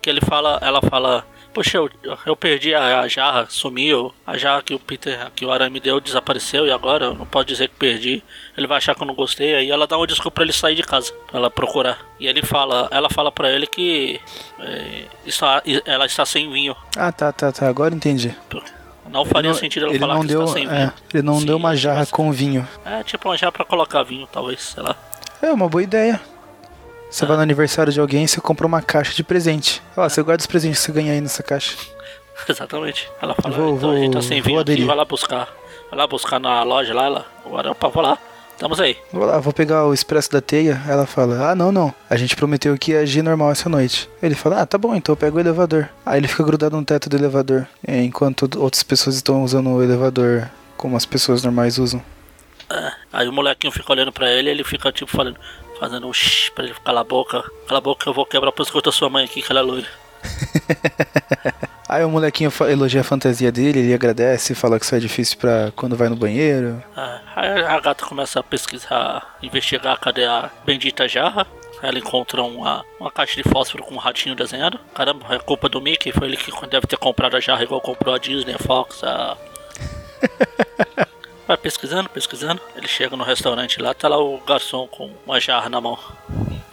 [0.00, 1.88] que ele fala, ela fala, poxa, eu,
[2.26, 5.78] eu perdi a, a jarra, sumiu, a jarra que o Peter, que o Aranha me
[5.78, 8.24] deu desapareceu e agora eu não pode dizer que perdi.
[8.56, 10.74] Ele vai achar que eu não gostei, aí ela dá uma desculpa pra ele sair
[10.74, 11.98] de casa, pra ela procurar.
[12.18, 14.20] E ele fala, ela fala pra ele que
[14.58, 16.74] é, está, ela está sem vinho.
[16.96, 17.68] Ah, tá, tá, tá.
[17.68, 18.34] Agora entendi.
[19.12, 20.92] Não faria ele não, sentido ela ele falar não que deu, está sem é, vinho.
[21.14, 22.66] ele não Sim, deu uma jarra mas- com vinho.
[22.84, 24.96] É, tipo uma jarra pra colocar vinho, talvez, sei lá.
[25.42, 26.20] É uma boa ideia.
[27.10, 29.82] Você vai no aniversário de alguém e você compra uma caixa de presente.
[29.96, 31.76] Ó, você guarda os presentes que você ganha aí nessa caixa.
[32.48, 33.08] Exatamente.
[33.20, 35.48] Ela fala, Vou- então a gente tá vou- sem vou vinho aqui, vai lá buscar.
[35.90, 37.26] Vai lá buscar na loja lá, ela.
[37.54, 38.16] Aranha, opa, vou lá.
[38.62, 38.96] Estamos aí.
[39.12, 40.80] Vou lá, vou pegar o expresso da teia.
[40.86, 41.92] Ela fala: Ah, não, não.
[42.08, 44.08] A gente prometeu que ia agir normal essa noite.
[44.22, 45.88] Ele fala: Ah, tá bom, então eu pego o elevador.
[46.06, 47.66] Aí ele fica grudado no teto do elevador.
[47.84, 52.00] é, Enquanto outras pessoas estão usando o elevador como as pessoas normais usam.
[52.70, 52.92] É.
[53.12, 55.38] Aí o molequinho fica olhando pra ele ele fica tipo falando,
[55.80, 57.42] fazendo um shh pra ele calar a boca.
[57.66, 59.58] Cala a boca que eu vou quebrar o pescoço da sua mãe aqui, que ela
[59.58, 59.88] é loira.
[61.92, 65.70] Aí o molequinho elogia a fantasia dele, ele agradece, fala que isso é difícil pra
[65.76, 66.82] quando vai no banheiro.
[66.96, 67.20] É.
[67.36, 71.46] Aí a gata começa a pesquisar, investigar cadê a bendita jarra.
[71.82, 74.80] Ela encontra uma, uma caixa de fósforo com um ratinho desenhado.
[74.94, 78.14] Caramba, é culpa do Mickey, foi ele que deve ter comprado a jarra igual comprou
[78.14, 79.36] a Disney, a Fox, a
[81.46, 82.62] Vai pesquisando, pesquisando.
[82.74, 85.98] Ele chega no restaurante lá, tá lá o garçom com uma jarra na mão.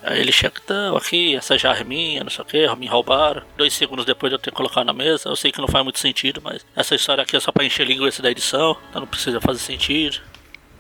[0.04, 3.44] Aí ele chega, então, aqui, essa jarra é minha, não sei o que, me roubaram.
[3.58, 5.30] Dois segundos depois de eu ter colocado na mesa.
[5.30, 7.86] Eu sei que não faz muito sentido, mas essa história aqui é só pra encher
[7.86, 10.22] linguiça da edição, então não precisa fazer sentido.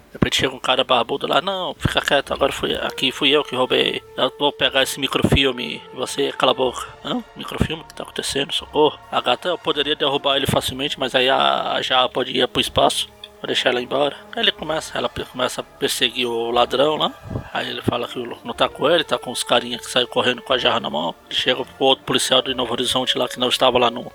[0.09, 3.43] De repente chega um cara barbudo lá, não, fica quieto, agora fui, aqui fui eu
[3.43, 4.01] que roubei.
[4.17, 6.87] Eu vou pegar esse microfilme e você cala a boca.
[7.03, 8.51] Não, microfilme, o que tá acontecendo?
[8.51, 8.97] Socorro.
[9.11, 12.59] A gata eu poderia derrubar ele facilmente, mas aí a, a jarra pode ir pro
[12.59, 13.07] espaço.
[13.41, 14.15] Vou deixar ela embora.
[14.35, 17.13] Aí ele começa, ela começa a perseguir o ladrão lá.
[17.53, 20.05] Aí ele fala que o- não tá com ele, tá com os carinhas que saem
[20.07, 21.15] correndo com a jarra na mão.
[21.29, 24.11] Ele chega pro outro policial de Novo Horizonte lá que não estava lá no,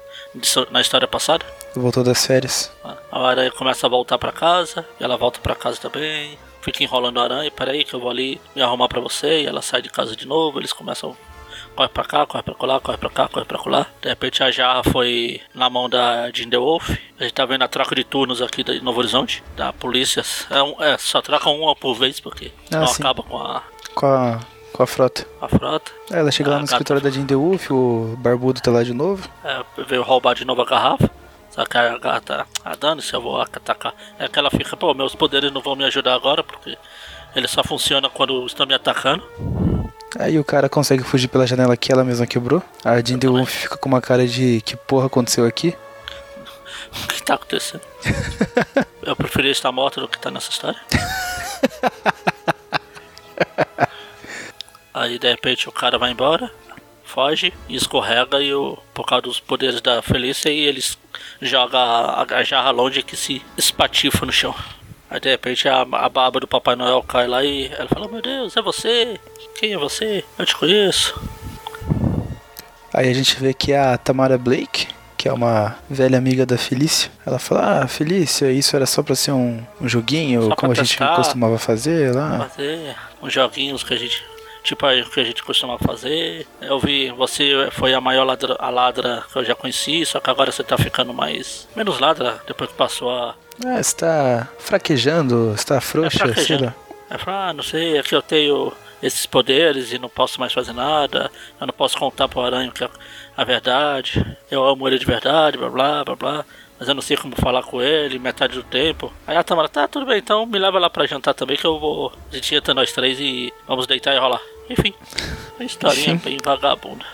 [0.70, 1.44] na história passada.
[1.74, 2.70] Voltou das férias.
[3.10, 6.38] A aranha começa a voltar pra casa, e ela volta pra casa também.
[6.60, 9.42] Fica enrolando a aranha, peraí que eu vou ali me arrumar pra você.
[9.42, 11.16] E ela sai de casa de novo, eles começam.
[11.74, 13.90] Corre pra cá, corre pra colar, corre pra cá, corre pra colar.
[14.00, 16.90] De repente a jarra foi na mão da Jean The Wolf.
[17.18, 20.22] A gente tá vendo a troca de turnos aqui de Novo Horizonte, da polícia.
[20.50, 23.02] É, um- é, só troca uma por vez, porque Ah, senão sim.
[23.02, 23.62] acaba com a,
[23.94, 24.40] Com a,
[24.72, 25.26] com a frota.
[25.40, 25.90] a frota.
[26.12, 28.94] Aí ela chega lá no escritório da Jean The Wolf, o barbudo tá lá de
[28.94, 29.28] novo.
[29.44, 31.10] É, veio roubar de novo a garrafa.
[31.50, 33.94] Só que a gata, ah, dane-se, eu vou atacar.
[34.18, 36.76] É que ela fica, pô, meus poderes não vão me ajudar agora, porque
[37.34, 39.24] ele só funciona quando estão me atacando.
[40.18, 42.62] Aí o cara consegue fugir pela janela que ela mesma quebrou.
[42.84, 45.74] A The Wolf fica com uma cara de que porra aconteceu aqui.
[46.92, 47.80] O que tá acontecendo?
[49.02, 50.78] eu preferia estar morta do que estar nessa história.
[54.94, 56.48] Aí de repente o cara vai embora,
[57.02, 60.96] foge e escorrega e o, por causa dos poderes da Felícia e eles
[61.42, 64.54] joga a, a jarra longe que se espatifa no chão.
[65.14, 68.20] Aí de repente a, a barba do Papai Noel cai lá e ela fala, meu
[68.20, 69.20] Deus, é você?
[69.54, 70.24] Quem é você?
[70.36, 71.14] Eu te conheço.
[72.92, 77.12] Aí a gente vê que a Tamara Blake, que é uma velha amiga da Felícia,
[77.24, 80.74] ela fala: Ah, Felícia, isso era só pra ser um, um joguinho, Só como a
[80.74, 82.48] gente costumava fazer lá.
[82.48, 84.20] fazer uns joguinhos que a gente
[84.64, 86.46] tipo aí que a gente costuma fazer.
[86.60, 90.28] Eu vi você foi a maior ladra, a ladra que eu já conheci, só que
[90.30, 95.52] agora você tá ficando mais menos ladra depois que passou a Ah, você tá fraquejando,
[95.56, 96.64] você tá frouxa, sei fraquejando.
[97.10, 97.18] lá.
[97.18, 101.30] Fala, ah, não sei, aqui eu tenho esses poderes e não posso mais fazer nada.
[101.60, 102.88] Eu não posso contar pro aranha que é
[103.36, 104.36] a verdade.
[104.50, 106.44] Eu amo ele de verdade, blá blá blá blá.
[106.76, 109.12] Mas eu não sei como falar com ele metade do tempo.
[109.28, 111.78] Aí a Tamara, tá, tudo bem, então me leva lá pra jantar também que eu
[111.78, 112.12] vou.
[112.32, 114.40] A gente entra nós três e vamos deitar e rolar.
[114.68, 114.94] Enfim,
[115.58, 116.30] uma historinha Enfim.
[116.30, 117.04] bem vagabunda.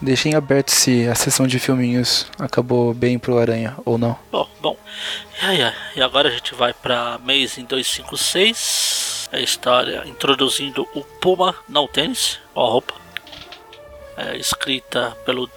[0.00, 4.18] Deixei em aberto se a sessão de filminhos acabou bem pro Aranha ou não.
[4.30, 4.76] Bom, bom.
[5.96, 9.30] E, agora a gente vai pra Amazing 256.
[9.32, 12.94] É a história introduzindo o Puma, não o tênis, ó a roupa.
[14.16, 15.50] É escrita pelo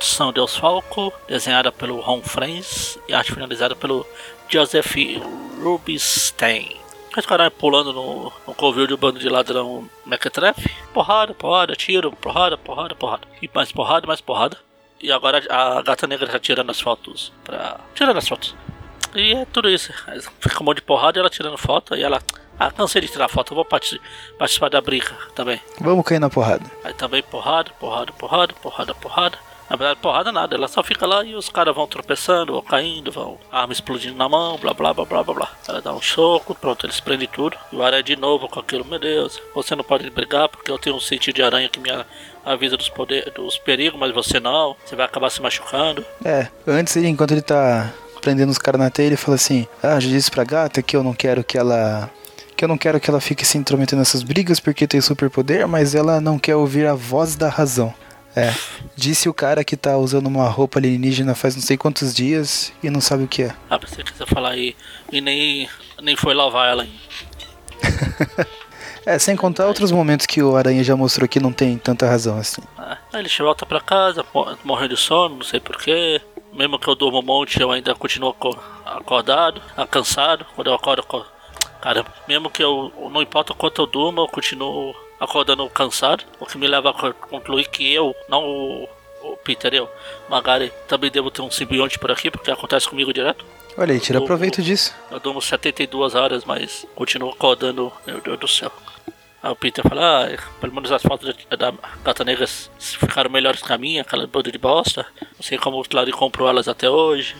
[0.00, 4.06] São Deus Falco, desenhada pelo Ron Friends e arte finalizada pelo
[4.48, 4.96] Joseph
[5.62, 6.81] Rubinstein.
[7.16, 10.70] Os caras pulando no, no covil de um bando de ladrão mequetrefe.
[10.94, 13.28] Porrada, porrada, tiro, porrada, porrada, porrada.
[13.40, 14.56] E mais porrada, mais porrada.
[15.00, 17.80] E agora a gata negra tá tirando as fotos pra.
[17.94, 18.54] Tirando as fotos.
[19.14, 19.92] E é tudo isso.
[20.40, 21.94] Fica um monte de porrada e ela tirando foto.
[21.94, 22.22] E ela.
[22.58, 25.60] Ah, cansei de tirar foto, vou participar da briga também.
[25.80, 26.64] Vamos cair na porrada.
[26.84, 29.38] Aí também porrada, porrada, porrada, porrada, porrada.
[29.72, 33.10] Na verdade, porrada nada, ela só fica lá e os caras vão tropeçando, vão caindo,
[33.10, 35.50] vão arma explodindo na mão, blá blá blá blá blá blá.
[35.66, 37.56] Ela dá um soco, pronto, eles prendem tudo.
[37.72, 40.78] E o aranha de novo com aquilo, meu Deus, você não pode brigar porque eu
[40.78, 41.88] tenho um sentido de aranha que me
[42.44, 46.04] avisa dos, poder, dos perigos, mas você não, você vai acabar se machucando.
[46.22, 49.98] É, antes ele, enquanto ele tá prendendo os caras na teia, ele fala assim: Ah,
[49.98, 52.10] já disse pra gata que eu não quero que ela
[52.62, 56.20] eu não quero que ela fique se intrometendo nessas brigas porque tem superpoder, mas ela
[56.20, 57.92] não quer ouvir a voz da razão.
[58.34, 58.54] É.
[58.96, 62.88] Disse o cara que tá usando uma roupa alienígena faz não sei quantos dias e
[62.88, 63.54] não sabe o que é.
[63.68, 64.74] Ah, você quiser falar aí
[65.10, 65.68] e nem,
[66.00, 67.12] nem foi lavar ela ainda.
[69.04, 72.38] é, sem contar outros momentos que o Aranha já mostrou que não tem tanta razão
[72.38, 72.62] assim.
[72.78, 74.24] Ah, ele volta pra casa,
[74.64, 76.20] morreu de sono, não sei porquê.
[76.52, 78.34] Mesmo que eu durmo um monte, eu ainda continuo
[78.84, 80.44] acordado, cansado.
[80.54, 81.02] Quando eu acordo,
[81.80, 86.46] caramba, mesmo que eu, não importa o quanto eu durmo, eu continuo acordando cansado, o
[86.46, 88.88] que me leva a concluir que eu, não o,
[89.22, 89.88] o Peter, eu,
[90.28, 93.44] Magari, também devo ter um simbionte por aqui, porque acontece comigo direto.
[93.78, 94.92] Olha aí, tira eu, proveito disso.
[95.10, 98.72] Eu durmo 72 horas, mas continuo acordando, meu Deus do céu.
[99.40, 101.72] Aí o Peter fala, ah, pelo menos as fotos da
[102.04, 102.46] Gata Negra
[102.78, 105.06] ficaram melhores que a minha, aquela banda de bosta.
[105.20, 107.36] Não sei como o Clary comprou elas até hoje.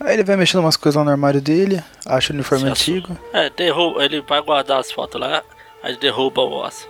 [0.00, 3.18] Aí ele vai mexendo umas coisas lá no armário dele, acha o uniforme antigo.
[3.32, 5.42] É, derruba, ele vai guardar as fotos lá.
[5.82, 6.42] Aí derruba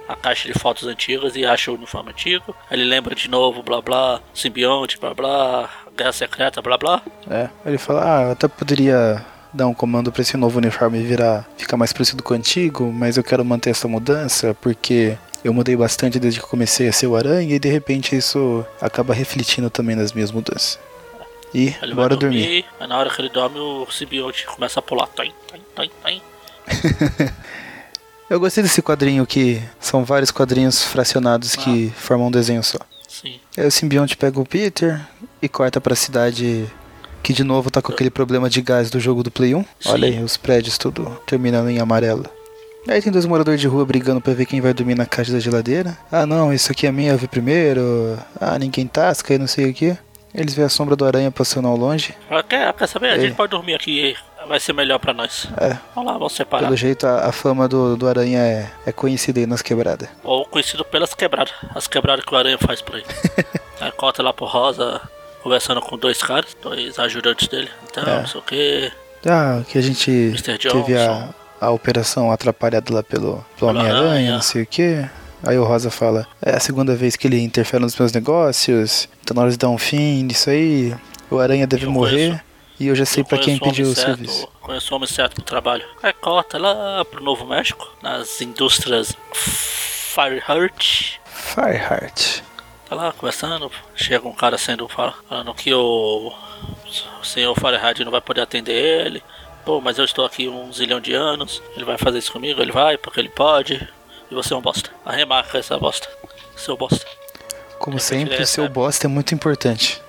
[0.09, 2.55] a caixa de fotos antigas e acha o uniforme antigo.
[2.70, 7.03] Aí ele lembra de novo, blá blá, simbionte, blá blá, guerra secreta, blá blá.
[7.31, 11.46] É, ele fala, ah, eu até poderia dar um comando para esse novo uniforme virar,
[11.57, 15.77] ficar mais parecido com o antigo, mas eu quero manter essa mudança porque eu mudei
[15.77, 19.96] bastante desde que comecei a ser o Aranha e de repente isso acaba refletindo também
[19.96, 20.79] nas minhas mudanças.
[21.55, 22.64] E ele bora dormir, dormir.
[22.81, 25.07] Aí na hora que ele dorme, o simbionte começa a pular.
[25.09, 26.22] Toim, toim, toim, toim.
[28.31, 31.62] Eu gostei desse quadrinho que são vários quadrinhos fracionados ah.
[31.62, 32.79] que formam um desenho só.
[33.09, 33.41] Sim.
[33.57, 35.01] Aí o simbionte pega o Peter
[35.41, 36.67] e corta pra cidade
[37.23, 39.62] que de novo tá com aquele problema de gás do jogo do Play 1.
[39.62, 39.67] Sim.
[39.87, 42.27] Olha aí, os prédios tudo terminando em amarelo.
[42.87, 45.41] Aí tem dois moradores de rua brigando pra ver quem vai dormir na caixa da
[45.41, 45.97] geladeira.
[46.12, 48.19] Ah não, isso aqui é minha, eu vi primeiro.
[48.41, 49.97] Ah, ninguém tasca e não sei o que.
[50.35, 52.14] Eles veem a sombra do aranha passando ao longe.
[52.31, 53.11] Ah, quer, quer saber?
[53.11, 54.14] A gente pode dormir aqui
[54.49, 55.47] vai ser melhor pra nós.
[55.59, 55.77] É.
[55.95, 56.64] Vamos lá, vamos separar.
[56.64, 60.09] Pelo jeito, a, a fama do, do Aranha é, é conhecida aí nas quebradas.
[60.25, 61.53] Ou conhecido pelas quebradas.
[61.75, 63.05] As quebradas que o Aranha faz por aí.
[63.81, 65.01] aí corta lá pro Rosa,
[65.43, 67.71] conversando com dois caras, dois ajudantes dele.
[67.91, 68.21] Então, é.
[68.21, 68.93] não sei o que.
[69.27, 71.29] Ah, que a gente teve a,
[71.61, 75.05] a operação atrapalhada lá pelo, pelo Homem-Aranha, não sei o que.
[75.42, 79.35] Aí o Rosa fala, é a segunda vez que ele interfere nos meus negócios, então
[79.35, 80.94] na hora de dar um fim nisso aí,
[81.31, 82.29] o Aranha deve eu morrer.
[82.29, 82.48] Conheço.
[82.81, 84.48] E eu já sei para quem pediu o certo, serviço.
[84.61, 85.85] Conheço o homem certo pro trabalho.
[86.01, 91.18] Aí corta lá pro Novo México, nas indústrias Fireheart.
[91.27, 92.42] Fireheart.
[92.88, 96.33] Tá lá conversando, chega um cara sendo falando que o,
[97.20, 99.22] o senhor Fireheart não vai poder atender ele.
[99.64, 102.72] Pô, mas eu estou aqui um zilhão de anos, ele vai fazer isso comigo, ele
[102.72, 103.87] vai, porque ele pode.
[104.31, 104.91] E você é um bosta.
[105.05, 106.09] Arremarca essa bosta.
[106.57, 107.07] Seu bosta.
[107.79, 110.03] Como sempre, o seu bosta é muito importante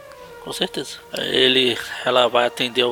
[0.49, 0.97] com certeza.
[1.15, 2.83] Ele, ela vai atender,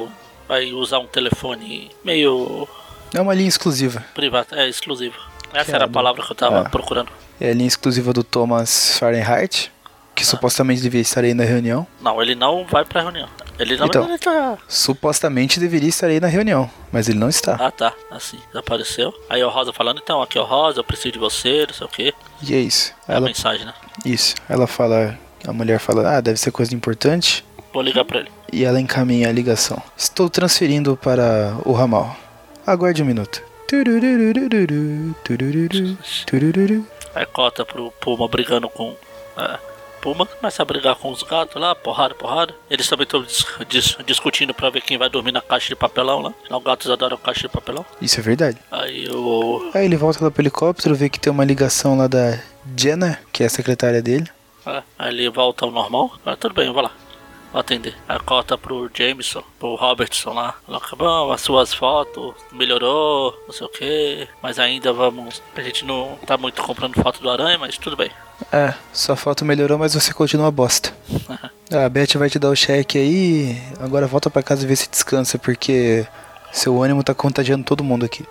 [0.47, 2.67] vai usar um telefone meio.
[3.11, 4.05] É uma linha exclusiva.
[4.13, 5.15] Privada, é exclusiva.
[5.51, 6.69] Essa que era é a palavra que eu tava é.
[6.69, 7.11] procurando.
[7.41, 9.71] É a linha exclusiva do Thomas Fahrenheit,
[10.13, 10.25] que ah.
[10.25, 11.87] supostamente devia estar aí na reunião.
[11.99, 13.27] Não, ele não vai pra reunião.
[13.59, 14.57] Ele não então, ele tá...
[14.67, 17.55] supostamente deveria estar aí na reunião, mas ele não está.
[17.59, 17.93] Ah, tá.
[18.11, 19.13] Assim, desapareceu.
[19.29, 21.87] Aí o Rosa falando, então, aqui é o Rosa, eu preciso de você, não sei
[21.87, 22.13] o quê.
[22.41, 22.93] E é isso.
[23.07, 23.25] É ela...
[23.25, 23.73] a mensagem, né?
[24.05, 24.35] Isso.
[24.47, 27.43] Ela fala, a mulher fala, ah, deve ser coisa importante.
[27.73, 28.31] Vou ligar pra ele.
[28.51, 29.81] E ela encaminha a ligação.
[29.95, 32.15] Estou transferindo para o ramal.
[32.65, 33.41] Aguarde um minuto.
[37.15, 38.95] Aí cota pro Puma brigando com.
[39.37, 39.59] É,
[40.07, 42.55] Puma começa a brigar com os gatos lá, porrada, porrada.
[42.69, 46.21] Eles também estão dis dis discutindo pra ver quem vai dormir na caixa de papelão
[46.21, 46.33] lá.
[46.49, 47.85] Os gatos adoram caixa de papelão.
[48.01, 48.57] Isso é verdade.
[48.71, 49.69] Aí o.
[49.73, 52.39] Aí ele volta lá pro helicóptero, vê que tem uma ligação lá da
[52.77, 54.29] Jenna, que é a secretária dele.
[54.65, 56.13] É, aí ele volta ao normal.
[56.25, 56.91] Ah, tudo bem, vou lá.
[57.51, 57.93] Vou atender.
[58.07, 60.55] Aí corta pro Jameson, pro Robertson lá.
[60.65, 64.27] Fala, bom, as suas fotos melhorou, não sei o que.
[64.41, 65.43] Mas ainda vamos.
[65.53, 68.09] A gente não tá muito comprando foto do Aranha, mas tudo bem.
[68.51, 70.93] É, sua foto melhorou, mas você continua bosta.
[71.71, 73.61] a Beth vai te dar o cheque aí.
[73.79, 76.05] Agora volta pra casa e vê se descansa, porque
[76.51, 78.25] seu ânimo tá contagiando todo mundo aqui.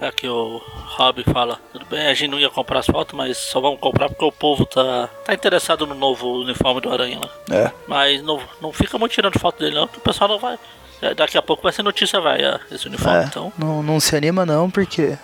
[0.00, 0.60] É que o
[0.96, 4.08] Rob fala, tudo bem, a gente não ia comprar as fotos, mas só vamos comprar
[4.08, 7.30] porque o povo tá, tá interessado no novo uniforme do Aranha lá.
[7.56, 7.70] É.
[7.86, 10.58] Mas não, não fica muito tirando foto dele não, que o pessoal não vai.
[11.00, 13.52] é, Daqui a pouco vai ser notícia, vai, é, esse uniforme, É, então.
[13.56, 15.16] não, não se anima não, porque.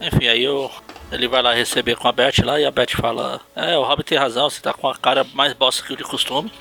[0.00, 0.68] Enfim, aí eu,
[1.12, 4.02] ele vai lá receber com a Beth lá e a Beth fala, é, o Rob
[4.04, 6.52] tem razão, você tá com a cara mais bosta que o de costume.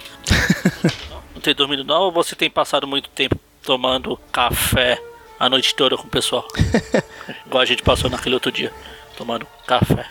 [1.09, 5.01] não, não tem dormido não, ou você tem passado muito tempo tomando café
[5.39, 6.45] a noite toda com o pessoal?
[7.45, 8.71] Igual a gente passou naquele outro dia,
[9.17, 10.05] tomando café.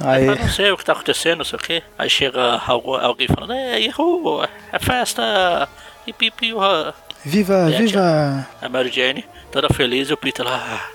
[0.00, 1.80] Aí, Eu não sei o que tá acontecendo, não sei o que.
[1.96, 5.68] Aí chega algu- alguém falando, é, Yahoo, é festa,
[6.04, 6.92] e pipi, uh.
[7.24, 8.48] viva, É, viva!
[8.60, 10.88] A Mary Jane, toda feliz, e o Peter lá,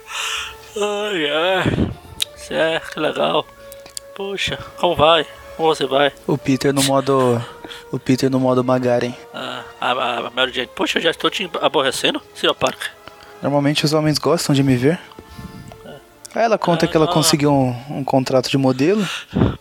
[0.75, 1.89] ai, ai,
[2.51, 3.45] é, que legal.
[4.15, 5.25] Poxa, como vai?
[5.55, 6.11] Como você vai?
[6.27, 7.43] O Peter no modo.
[7.91, 9.13] O Peter no modo Magaren.
[9.33, 12.53] Ah, a, a Mary Jane, poxa, eu já estou te aborrecendo, Sr.
[12.53, 12.91] Parker.
[13.41, 14.99] Normalmente os homens gostam de me ver.
[16.35, 17.11] Aí ela conta que ela Ah.
[17.13, 19.07] conseguiu um, um contrato de modelo.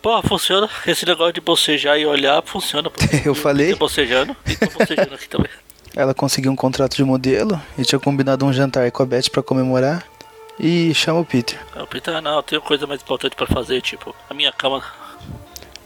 [0.01, 2.91] Pô, funciona, esse negócio de bocejar e olhar funciona.
[3.25, 3.73] Eu falei.
[3.75, 5.49] Bocejando, e tô bocejando aqui também.
[5.95, 9.41] Ela conseguiu um contrato de modelo e tinha combinado um jantar com a Beth pra
[9.41, 10.03] comemorar.
[10.59, 11.59] E chama o Peter.
[11.75, 14.51] Aí o Peter, ah, não, eu tenho coisa mais importante pra fazer, tipo, a minha
[14.51, 14.83] cama.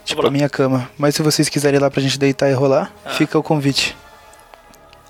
[0.05, 0.89] Tipo, a minha cama.
[0.97, 3.95] Mas se vocês quiserem ir lá pra gente deitar e rolar, fica o convite.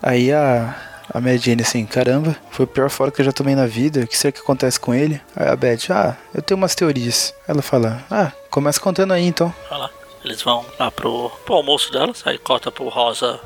[0.01, 0.75] Aí a,
[1.13, 4.01] a Mary Jane assim, caramba, foi o pior fora que eu já tomei na vida.
[4.01, 5.21] O que será que acontece com ele?
[5.35, 7.33] Aí a Beth, ah, eu tenho umas teorias.
[7.47, 9.53] Ela fala, ah, começa contando aí então.
[9.69, 9.89] Olha lá.
[10.23, 13.39] Eles vão lá pro, pro almoço delas, aí corta pro Rosa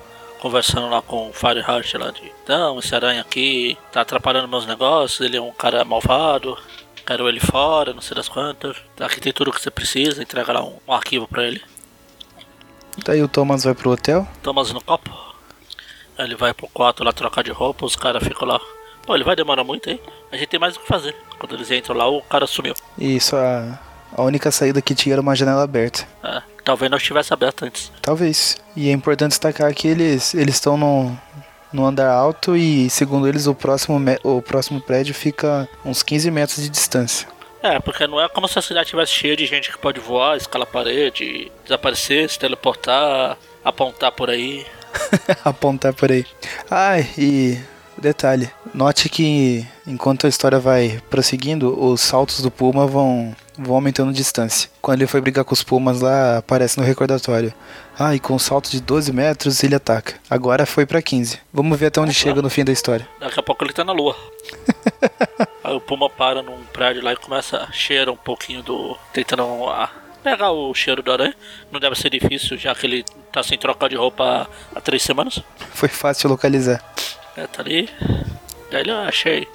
[0.46, 5.20] conversando lá com o Fireheart lá de Então, esse aranha aqui tá atrapalhando meus negócios,
[5.22, 6.56] ele é um cara malvado,
[7.04, 8.78] quero ele fora, não sei das quantas.
[9.00, 11.64] Aqui tem tudo que você precisa, entrega lá um, um arquivo pra ele.
[13.04, 14.28] Daí o Thomas vai pro hotel.
[14.44, 15.10] Thomas no copo.
[16.16, 18.62] Aí ele vai pro quarto lá trocar de roupa, os caras ficam lá.
[19.04, 20.00] Pô, ele vai demorar muito aí.
[20.32, 21.16] A gente tem mais o que fazer.
[21.40, 22.76] Quando eles entram lá, o cara sumiu.
[23.20, 23.80] Só a,
[24.16, 26.08] a única saída que tinha era uma janela aberta.
[26.24, 27.92] É, talvez não estivesse aberto antes.
[28.02, 28.58] Talvez.
[28.76, 31.18] E é importante destacar que eles eles estão no,
[31.72, 36.62] no andar alto e, segundo eles, o próximo, o próximo prédio fica uns 15 metros
[36.62, 37.28] de distância.
[37.62, 40.38] É, porque não é como se a cidade estivesse cheia de gente que pode voar,
[40.38, 44.66] escalar parede, desaparecer, se teleportar, apontar por aí.
[45.44, 46.26] Apontar por aí.
[46.72, 47.60] Ah, e
[47.98, 54.14] detalhe: note que enquanto a história vai prosseguindo, os saltos do Puma vão, vão aumentando
[54.14, 54.70] distância.
[54.82, 57.54] Quando ele foi brigar com os Pumas lá, aparece no recordatório.
[57.98, 60.16] Ah, e com um salto de 12 metros ele ataca.
[60.30, 61.40] Agora foi pra 15.
[61.54, 63.08] Vamos ver até onde chega no fim da história.
[63.20, 64.16] Daqui a pouco ele tá na lua.
[65.64, 68.98] aí o Puma para num prédio lá e começa a cheirar um pouquinho do.
[69.14, 69.90] tentando ah,
[70.24, 71.36] pegar o cheiro do aranha.
[71.72, 75.42] Não deve ser difícil, já que ele tá sem trocar de roupa há três semanas.
[75.74, 76.84] Foi fácil localizar.
[77.38, 77.90] É, tá ali.
[78.72, 79.48] Daí ele, ah, achei.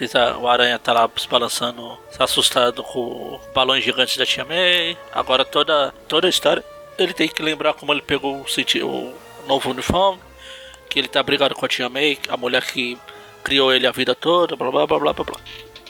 [0.00, 4.44] Isso, a- O aranha tá lá se balançando, se assustado com balões gigantes da Tia
[4.44, 4.96] May.
[5.12, 6.64] Agora toda, toda a história,
[6.98, 9.14] ele tem que lembrar como ele pegou o, o
[9.46, 10.20] novo uniforme.
[10.88, 12.96] Que ele tá brigado com a Tia May, a mulher que
[13.42, 15.40] criou ele a vida toda, blá blá blá blá blá blá.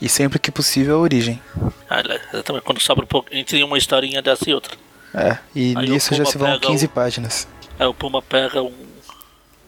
[0.00, 1.40] E sempre que possível a origem.
[1.88, 4.76] Ah, ele- exatamente, quando sobra um pouco entre uma historinha dessa e outra.
[5.14, 7.46] É, e Aí nisso já se vão pega 15 o- páginas.
[7.78, 8.74] Aí o Puma pega um,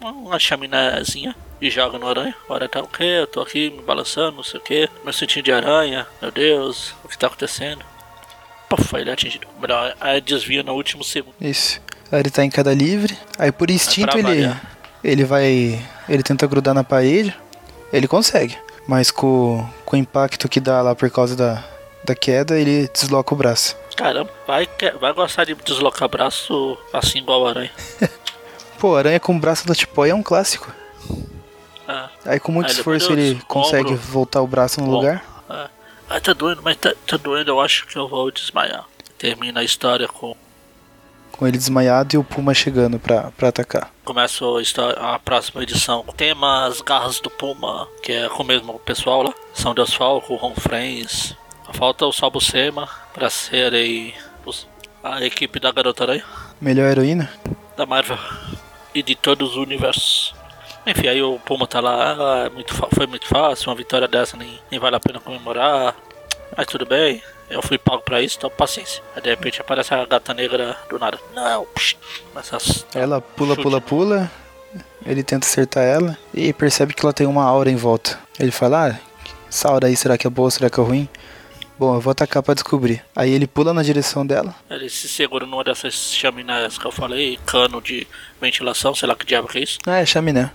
[0.00, 2.34] uma chaminézinha e joga no aranha.
[2.48, 3.04] O aranha tá o quê?
[3.04, 4.88] Eu tô aqui me balançando, não sei o quê.
[5.04, 7.84] Meu sentido de aranha, meu Deus, o que tá acontecendo?
[8.68, 9.46] Puf, aí ele é atingido.
[9.60, 11.34] Melhor, aí desvia no último segundo.
[11.40, 11.80] Isso.
[12.10, 13.16] Aí ele tá em queda livre.
[13.38, 14.78] Aí por instinto pra ele, variar.
[15.02, 15.80] ele vai.
[16.08, 17.34] Ele tenta grudar na parede.
[17.92, 18.56] Ele consegue.
[18.86, 21.64] Mas com, com o impacto que dá lá por causa da,
[22.04, 23.76] da queda, ele desloca o braço.
[23.96, 24.68] Caramba, vai,
[25.00, 27.70] vai gostar de deslocar braço assim igual o aranha.
[28.78, 30.72] Pô, aranha com o braço da tipóia é um clássico.
[31.88, 34.92] Ah, Aí com muito Aí esforço ele consegue voltar o braço no Bom.
[34.96, 35.24] lugar.
[35.48, 35.68] ah.
[36.08, 38.84] Ai, tá doendo, mas tá, tá doendo, eu acho que eu vou desmaiar.
[39.18, 40.36] Termina a história com
[41.32, 43.90] Com ele desmaiado e o Puma chegando pra, pra atacar.
[44.04, 48.44] Começa a, história, a próxima edição com tema As Garras do Puma, que é com
[48.44, 49.34] o mesmo pessoal lá.
[49.52, 51.34] São Deus Falco, Ron Friends.
[51.74, 54.14] Falta o Sol Buscema pra serem
[54.44, 54.68] os-
[55.02, 56.24] a equipe da Garota Aranha,
[56.60, 57.28] Melhor heroína?
[57.76, 58.16] da Marvel
[58.94, 60.32] e de todos os universos.
[60.86, 64.60] Enfim, aí o Puma tá lá, ah, muito, foi muito fácil, uma vitória dessa nem,
[64.70, 65.96] nem vale a pena comemorar.
[66.56, 67.20] Mas tudo bem,
[67.50, 69.02] eu fui pago pra isso, então paciência.
[69.14, 71.18] Aí de repente aparece a gata negra do nada.
[71.34, 71.96] Não, psh,
[72.36, 72.86] essas.
[72.94, 73.62] Ela pula, Chute.
[73.62, 74.30] pula, pula.
[75.04, 78.18] Ele tenta acertar ela e percebe que ela tem uma aura em volta.
[78.38, 79.00] Ele fala: Ah,
[79.48, 81.08] essa aura aí será que é boa, será que é ruim?
[81.78, 83.04] Bom, eu vou atacar pra descobrir.
[83.14, 84.54] Aí ele pula na direção dela.
[84.70, 88.06] Ele se segura numa dessas chaminés que eu falei, cano de
[88.40, 89.78] ventilação, sei lá que diabo que é isso.
[89.86, 90.50] Ah, é chaminé.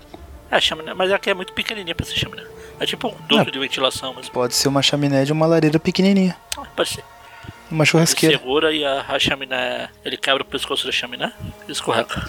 [0.52, 2.44] É, chaminé, mas aqui é muito pequenininha pra ser chaminé.
[2.78, 4.30] É tipo um duto de ventilação mesmo.
[4.32, 6.36] Pode ser uma chaminé de uma lareira pequenininha.
[6.58, 7.04] Ah, Pode ser.
[7.70, 8.36] Uma Ele churrasqueira.
[8.38, 9.88] segura e a, a chaminé.
[10.04, 11.32] Ele quebra o pescoço da chaminé
[11.66, 12.28] e escorrega.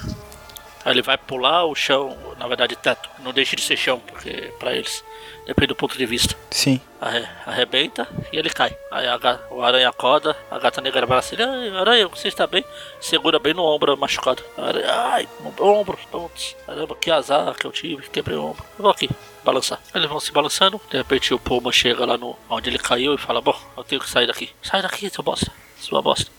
[0.85, 3.09] Aí ele vai pular o chão, na verdade teto.
[3.19, 5.03] Não deixa de ser chão, porque pra eles.
[5.45, 6.35] Depende do ponto de vista.
[6.51, 6.79] Sim.
[7.01, 8.75] Arre, arrebenta e ele cai.
[8.91, 9.19] Aí a,
[9.49, 12.63] o aranha acorda, a gata negra vai assim, "Ai, aranha, você está bem?
[13.01, 14.41] Segura bem no ombro machucado.
[14.57, 18.63] Aranha, ai, no ombro, putz, caramba, que azar que eu tive, quebrei o ombro.
[18.77, 19.09] Eu vou aqui,
[19.43, 19.79] balançar.
[19.93, 23.17] Eles vão se balançando, de repente o Puma chega lá no onde ele caiu e
[23.17, 24.49] fala, bom, eu tenho que sair daqui.
[24.61, 26.31] Sai daqui, seu bosta, sua bosta.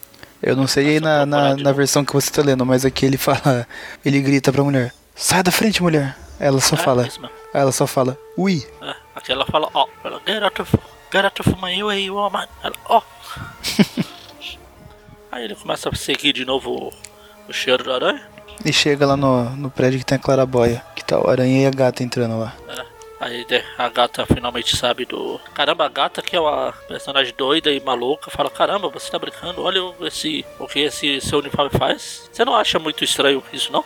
[0.47, 3.67] Eu não sei na, na, na versão que você tá lendo, mas aqui ele fala.
[4.05, 6.15] Ele grita pra mulher: Sai da frente, mulher.
[6.39, 7.03] Ela só É, fala.
[7.05, 7.31] mesmo.
[7.55, 8.63] Ela só fala: Ui.
[8.83, 10.77] É, aqui ela fala, ó, ela, get out of,
[11.11, 12.47] get out of my way, woman.
[12.63, 13.01] Ela, ó.
[15.33, 16.93] Aí ele começa a seguir de novo o,
[17.49, 18.23] o cheiro da aranha.
[18.65, 20.85] E chega lá no, no prédio que tem a clarabóia.
[20.95, 22.55] Que tá o aranha e a gata entrando lá.
[22.69, 22.85] É,
[23.25, 23.47] Aí
[23.79, 25.41] a gata finalmente sabe do.
[25.55, 29.63] Caramba, a gata que é uma personagem doida e maluca, fala: Caramba, você tá brincando,
[29.63, 32.29] olha esse, o que esse seu uniforme faz.
[32.31, 33.83] Você não acha muito estranho isso, não?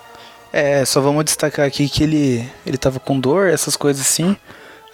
[0.52, 4.36] É, só vamos destacar aqui que ele, ele tava com dor, essas coisas assim.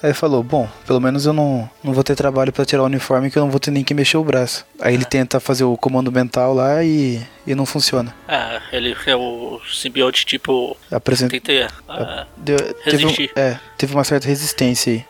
[0.05, 3.31] Aí falou, bom, pelo menos eu não, não vou ter trabalho pra tirar o uniforme
[3.31, 4.67] que eu não vou ter nem que mexer o braço.
[4.79, 8.15] Aí ele tenta fazer o comando mental lá e, e não funciona.
[8.29, 10.77] É, ele é o simbionte tipo.
[10.91, 11.35] Apresenta.
[11.35, 13.31] É, deu- teve, um- resistir.
[13.35, 15.05] é, teve uma certa resistência aí.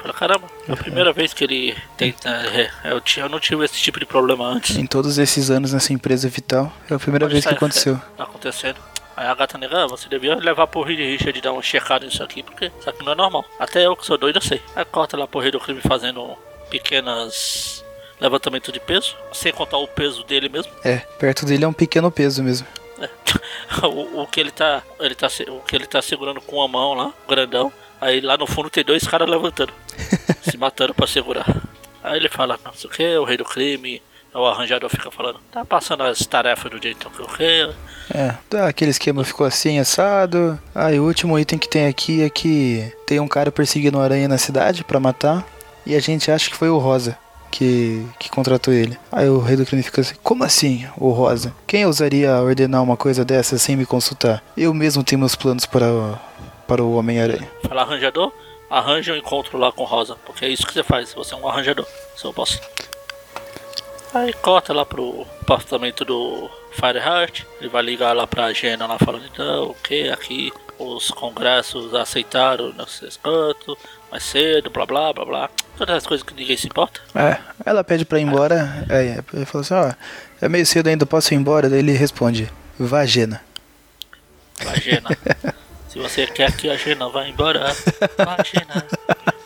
[0.00, 2.30] fala, caramba, é a primeira vez que ele tenta.
[2.30, 4.76] é, eu, ti- eu não tive esse tipo de problema antes.
[4.78, 8.00] Em todos esses anos nessa empresa vital, é a primeira Pode vez que sair, aconteceu.
[8.16, 8.76] Tá acontecendo.
[9.22, 12.24] Aí a gata negra, "Ah, você devia levar pro Reed Richard dar uma checada nisso
[12.24, 13.44] aqui, porque isso aqui não é normal.
[13.56, 14.60] Até eu que sou doido, eu sei.
[14.74, 16.36] Aí corta lá pro Rei do Crime fazendo
[16.68, 17.84] pequenas
[18.20, 20.72] levantamento de peso, sem contar o peso dele mesmo.
[20.84, 22.66] É, perto dele é um pequeno peso mesmo.
[22.98, 23.08] É.
[23.86, 24.82] o, o que ele tá.
[24.98, 25.28] Ele tá.
[25.48, 27.72] O que ele tá segurando com a mão lá, grandão.
[28.00, 29.72] Aí lá no fundo tem dois caras levantando.
[30.42, 31.46] se matando pra segurar.
[32.02, 34.02] Aí ele fala, não sei o que, o rei do crime.
[34.34, 37.74] O arranjador fica falando, tá passando as tarefas do jeito que eu quero.
[38.14, 40.58] É, tá, aquele esquema ficou assim, assado.
[40.74, 44.04] Ah, e o último item que tem aqui é que tem um cara perseguindo uma
[44.04, 45.46] aranha na cidade pra matar.
[45.84, 47.18] E a gente acha que foi o Rosa
[47.50, 48.96] que, que contratou ele.
[49.10, 51.54] Aí o rei do crime fica assim: Como assim, o Rosa?
[51.66, 54.42] Quem ousaria ordenar uma coisa dessa sem me consultar?
[54.56, 56.18] Eu mesmo tenho meus planos para, o-
[56.66, 57.50] para o Homem-Aranha.
[57.68, 58.32] Fala arranjador,
[58.70, 61.46] arranja um encontro lá com Rosa, porque é isso que você faz, você é um
[61.46, 62.58] arranjador, seu boss.
[64.14, 69.24] Aí corta lá pro apartamento do Fireheart, ele vai ligar lá pra Jenna lá falando,
[69.32, 73.76] então, o que aqui os congressos aceitaram nesse canto,
[74.10, 75.50] mais cedo, blá blá blá blá.
[75.76, 77.00] Todas as coisas que ninguém se importa.
[77.14, 78.84] É, ela pede pra ir embora.
[78.88, 79.92] É, ele falou assim: Ó,
[80.40, 81.70] é meio cedo ainda, posso ir embora?
[81.70, 83.40] Daí ele responde: Vá, Gena.
[84.62, 85.08] Vai, Jenna.
[85.88, 87.66] Se você quer que a Jenna vá embora,
[88.16, 88.86] vai, Jenna.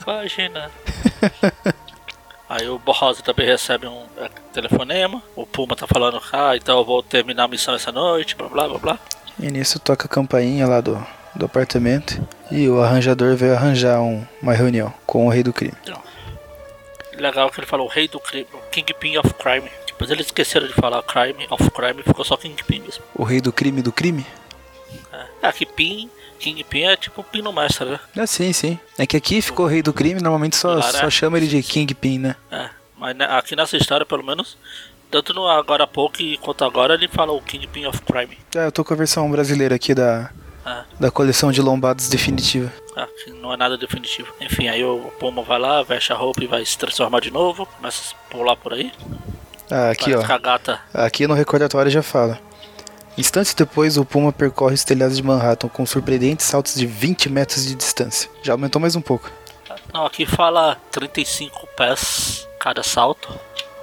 [0.04, 0.70] Vai, Jenna.
[2.48, 5.20] Aí o Rosa também recebe um é, telefonema.
[5.34, 8.68] O Puma tá falando, ah, então eu vou terminar a missão essa noite, blá blá
[8.68, 8.98] blá blá.
[9.40, 12.20] E nisso toca a campainha lá do, do apartamento.
[12.50, 15.74] E o arranjador veio arranjar um- uma reunião com o rei do crime.
[17.14, 19.68] Legal que ele falou o rei do crime, o Kingpin of Crime.
[19.86, 23.02] Depois eles esqueceram de falar crime of crime, ficou só Kingpin mesmo.
[23.14, 24.26] O rei do crime do crime?
[25.42, 28.00] É, aqui Pin, Kingpin é tipo Pino Mestre, né?
[28.16, 28.78] Ah, sim, sim.
[28.98, 31.10] É que aqui ficou o rei do crime, normalmente só, só é.
[31.10, 32.36] chama ele de Kingpin, né?
[32.50, 34.56] É, mas né, aqui nessa história, pelo menos,
[35.10, 38.38] tanto no agora há pouco quanto agora, ele fala o Kingpin of Crime.
[38.54, 40.30] Ah, eu tô com a versão brasileira aqui da,
[40.64, 42.72] É, da coleção de lombados definitiva.
[42.96, 44.28] é, que não é nada definitivo.
[44.40, 47.66] Enfim, aí o Puma vai lá, veste a roupa e vai se transformar de novo,
[47.66, 48.92] começa a pular por aí.
[49.70, 51.04] Ah, aqui Parece ó.
[51.04, 52.38] Aqui no recordatório já fala.
[53.18, 57.66] Instantes depois, o Puma percorre os telhados de Manhattan com surpreendentes saltos de 20 metros
[57.66, 58.30] de distância.
[58.42, 59.30] Já aumentou mais um pouco.
[59.92, 63.32] Não, aqui fala 35 pés cada salto.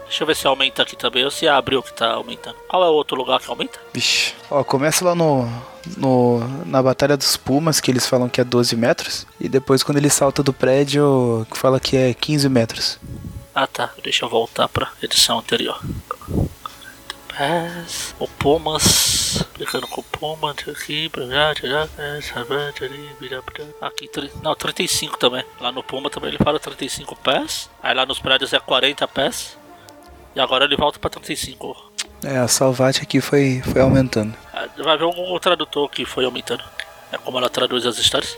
[0.06, 2.56] Deixa eu ver se aumenta aqui também ou se abriu que tá aumentando.
[2.68, 3.80] Qual é o outro lugar que aumenta?
[3.92, 4.36] Vixe.
[4.52, 5.50] Ó, começa lá no,
[5.98, 6.40] no.
[6.68, 9.26] na Batalha dos Pumas, que eles falam que é 12 metros.
[9.40, 13.00] E depois quando ele salta do prédio, que fala que é 15 metros.
[13.56, 15.80] Ah tá, deixa eu voltar pra edição anterior.
[17.38, 21.10] Pés, o Pumas, brincando com o Puma, aqui,
[23.82, 25.44] aqui, não, 35 também.
[25.60, 27.70] Lá no Puma também ele fala 35 pés.
[27.82, 29.58] Aí lá nos prédios é 40 pés.
[30.36, 31.92] E agora ele volta pra 35.
[32.24, 34.36] É, a Salvati aqui foi, foi aumentando.
[34.54, 36.64] Ah, Vai ver algum tradutor que foi aumentando.
[37.12, 38.38] É como ela traduz as histórias.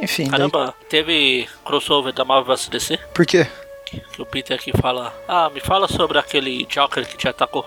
[0.00, 2.96] Enfim, daí- Caramba, teve crossover da Marvel vs DC.
[3.14, 3.46] por quê?
[3.86, 5.14] Que, que o Peter aqui fala.
[5.28, 7.64] Ah, me fala sobre aquele Joker que te atacou.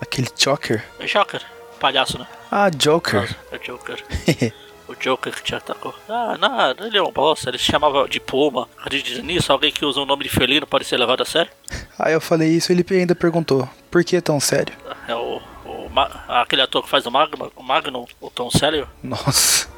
[0.00, 0.84] Aquele Joker?
[0.98, 1.42] É Joker?
[1.80, 2.26] Palhaço, né?
[2.50, 3.36] Ah, Joker.
[3.52, 4.04] É Joker.
[4.88, 5.94] O Joker que te atacou.
[6.08, 7.50] Ah, nada, ele é um bosta.
[7.50, 8.66] Ele se chamava de Puma.
[8.78, 9.52] Acredita nisso?
[9.52, 11.52] Alguém que usa um nome de felino pode ser levado a sério?
[11.98, 14.74] Aí eu falei isso e ele ainda perguntou, por que tão sério?
[15.06, 15.42] É o.
[15.66, 15.90] o
[16.26, 18.88] aquele ator que faz o Magma, o Magnum, o Tom Selleck.
[19.02, 19.68] Nossa.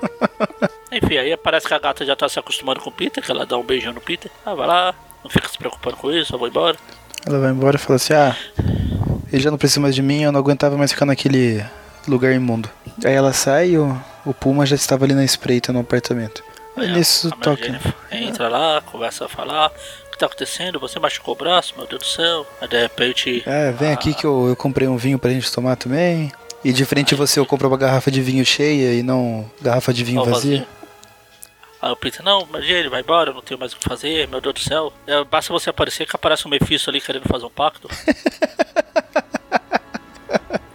[0.92, 3.44] Enfim, aí parece que a gata já tá se acostumando com o Peter, que ela
[3.44, 4.30] dá um beijão no Peter.
[4.46, 4.94] Ah, vai lá,
[5.24, 6.76] não fica se preocupando com isso, eu vou embora.
[7.26, 8.36] Ela vai embora e fala assim, ah,
[9.32, 11.64] ele já não precisa mais de mim, eu não aguentava mais ficar naquele
[12.08, 12.68] lugar imundo.
[13.04, 16.42] Aí ela sai e o, o Puma já estava ali na espreita no apartamento.
[16.76, 17.80] Aí Aí nisso a toca.
[18.10, 19.70] Entra lá, começa a falar.
[20.06, 20.80] O que tá acontecendo?
[20.80, 22.46] Você machucou o braço, meu Deus do céu.
[22.60, 23.42] Aí de repente.
[23.46, 26.32] É, vem aqui que eu, eu comprei um vinho pra gente tomar também.
[26.64, 30.04] E de frente você eu compro uma garrafa de vinho cheia e não garrafa de
[30.04, 30.66] vinho Ó, vazia.
[31.82, 34.28] Aí o Peter, não, mas ele vai embora, eu não tenho mais o que fazer,
[34.28, 34.92] meu Deus do céu.
[35.06, 37.88] É, basta você aparecer que aparece um Mephisto ali querendo fazer um pacto.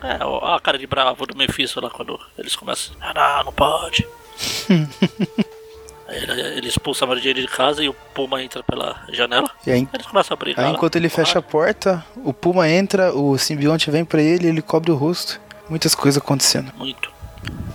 [0.02, 2.96] é, ó, a cara de bravo do Mephisto lá quando eles começam.
[3.00, 4.08] Ah, não, não pode.
[6.08, 9.50] Ele, ele expulsa a Mary Jane de casa e o Puma entra pela janela.
[9.66, 10.64] E aí, Eles começam a brigar.
[10.64, 14.48] aí lá, enquanto ele fecha a porta, o Puma entra, o simbionte vem pra ele,
[14.48, 15.42] ele cobre o rosto.
[15.68, 16.72] Muitas coisas acontecendo.
[16.78, 17.12] Muito.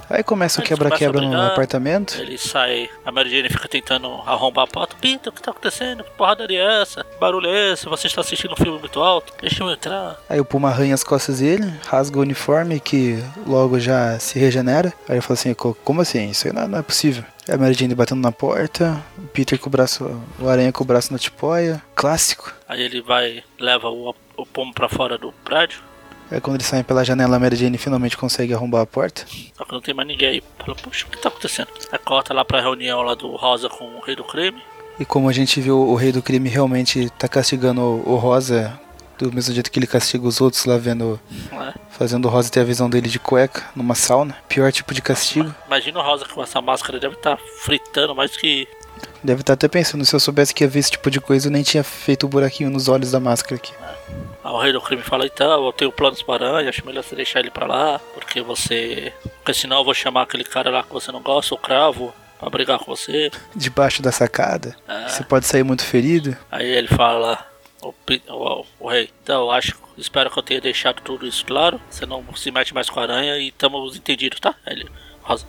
[0.09, 2.17] Aí começa o quebra-quebra no apartamento.
[2.21, 4.97] Ele sai, a Mary Jane fica tentando arrombar a porta.
[5.01, 6.03] Peter, o que tá acontecendo?
[6.03, 7.05] Que porradaria é essa?
[7.05, 7.87] Que barulho é esse?
[7.87, 9.33] Você está assistindo um filme muito alto?
[9.41, 10.17] Deixa eu entrar.
[10.29, 14.93] Aí o Puma arranha as costas dele, rasga o uniforme que logo já se regenera.
[15.09, 16.29] Aí ele fala assim, "Co- como assim?
[16.31, 17.23] Isso aí não, não é possível.
[17.49, 20.87] A Mary Jane batendo na porta, o Peter com o braço, o aranha com o
[20.87, 21.81] braço na tipóia.
[21.95, 22.53] Clássico.
[22.69, 25.81] Aí ele vai, leva o, o pomo pra fora do prédio.
[26.31, 29.25] Aí quando eles saem pela janela, a Mary Jane finalmente consegue arrombar a porta.
[29.57, 30.43] Só que não tem mais ninguém aí.
[30.59, 31.69] Fala, puxa, o que tá acontecendo?
[31.91, 34.63] Aí corta lá pra reunião lá do Rosa com o Rei do Crime.
[34.99, 38.79] E como a gente viu, o Rei do Crime realmente tá castigando o, Rosa
[39.19, 41.19] do mesmo jeito que ele castiga os outros lá vendo,
[41.51, 41.75] Né?
[41.91, 44.37] fazendo o Rosa ter a visão dele de cueca numa sauna.
[44.49, 45.55] Pior tipo de castigo.
[45.67, 48.67] Imagina o Rosa com essa máscara, deve estar fritando mais que.
[49.23, 51.53] Deve estar até pensando, se eu soubesse que ia ver esse tipo de coisa, eu
[51.53, 53.73] nem tinha feito o buraquinho nos olhos da máscara aqui.
[54.43, 57.05] Aí o Rei do Crime fala, então, eu tenho planos para a aranha, acho melhor
[57.05, 59.13] você deixar ele pra lá, porque você.
[59.37, 62.49] Porque senão eu vou chamar aquele cara lá que você não gosta, o cravo, pra
[62.49, 63.31] brigar com você.
[63.55, 65.09] Debaixo da sacada, É.
[65.09, 66.35] você pode sair muito ferido.
[66.51, 67.47] Aí ele fala,
[67.83, 67.93] o,
[68.29, 71.79] o, o rei, então acho, espero que eu tenha deixado tudo isso claro.
[71.91, 74.55] Você não se mete mais com a aranha e estamos entendidos, tá?
[74.67, 74.89] Ele,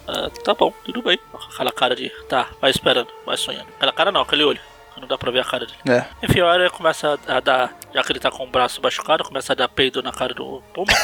[0.07, 1.19] "Ah, tá bom, tudo bem.
[1.53, 3.67] Aquela cara de, tá, vai esperando, vai sonhando.
[3.77, 4.59] Aquela cara não, aquele olho.
[4.97, 5.77] Não dá pra ver a cara dele.
[5.89, 6.05] É.
[6.23, 9.53] Enfim, a aranha começa a dar, já que ele tá com o braço machucado, começa
[9.53, 10.87] a dar peido na cara do Puma.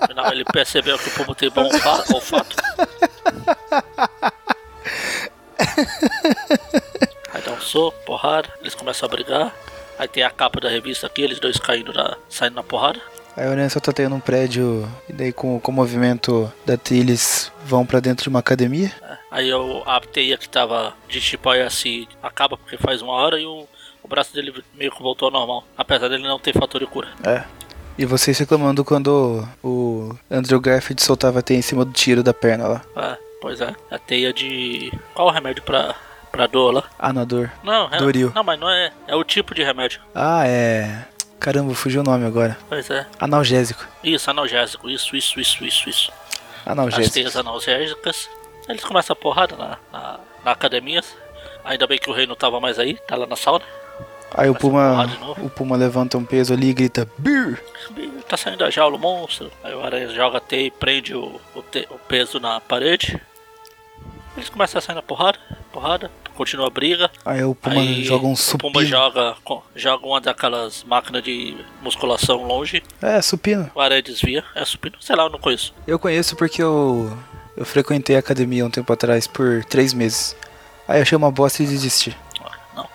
[0.00, 2.56] No final, ele percebeu que o Puma tem bom olfa- olfato.
[7.32, 9.52] Aí dá um soco, porrada, eles começam a brigar.
[9.98, 13.00] Aí tem a capa da revista aqui, eles dois caindo na, saindo na porrada.
[13.36, 17.52] Aí o tá tendo um prédio, e daí com, com o movimento da trilha eles
[17.64, 18.92] vão pra dentro de uma academia.
[19.30, 23.44] Aí o, a teia que tava de chipóia se acaba porque faz uma hora e
[23.44, 23.66] o,
[24.02, 25.64] o braço dele meio que voltou ao normal.
[25.76, 27.08] Apesar dele não ter fator de cura.
[27.24, 27.42] É.
[27.98, 32.34] E vocês reclamando quando o Andrew Garfield soltava a teia em cima do tiro da
[32.34, 32.82] perna lá.
[32.96, 33.74] É, pois é.
[33.90, 34.92] A teia de.
[35.14, 35.94] Qual o remédio pra,
[36.30, 36.84] pra dor lá?
[36.98, 37.50] Anador.
[37.62, 38.32] Não, é, Doril.
[38.34, 38.92] não, mas não é.
[39.06, 40.00] É o tipo de remédio.
[40.14, 41.06] Ah, é.
[41.44, 42.56] Caramba, fugiu o nome agora.
[42.70, 43.06] Pois é.
[43.20, 43.86] Analgésico.
[44.02, 44.88] Isso, analgésico.
[44.88, 46.12] Isso, isso, isso, isso, isso.
[46.64, 47.12] As Analgésico.
[47.12, 48.30] teias analgésicas.
[48.66, 51.02] Eles começam a porrada na, na, na academia.
[51.62, 53.62] Ainda bem que o rei não tava mais aí, tá lá na sauna.
[54.34, 55.06] Aí o Puma,
[55.42, 57.62] o Puma levanta um peso ali e grita Beer!
[58.26, 59.52] Tá saindo da jaula o monstro.
[59.62, 63.20] Aí o aranha joga a teia e prende o, o, te- o peso na parede.
[64.34, 65.38] Eles começam a sair na porrada,
[65.70, 67.10] porrada, continua a briga.
[67.24, 68.72] Aí o Puma Aí joga um o supino.
[68.72, 69.36] Puma joga,
[69.74, 72.82] joga uma daquelas máquinas de musculação longe.
[73.00, 73.70] É, supino.
[73.74, 74.44] O aranha desvia.
[74.54, 74.96] É supino?
[75.00, 75.72] Sei lá, eu não conheço.
[75.86, 77.16] Eu conheço porque eu,
[77.56, 80.36] eu frequentei a academia um tempo atrás por três meses.
[80.86, 82.16] Aí eu achei uma bosta e desisti.
[82.76, 82.86] Não.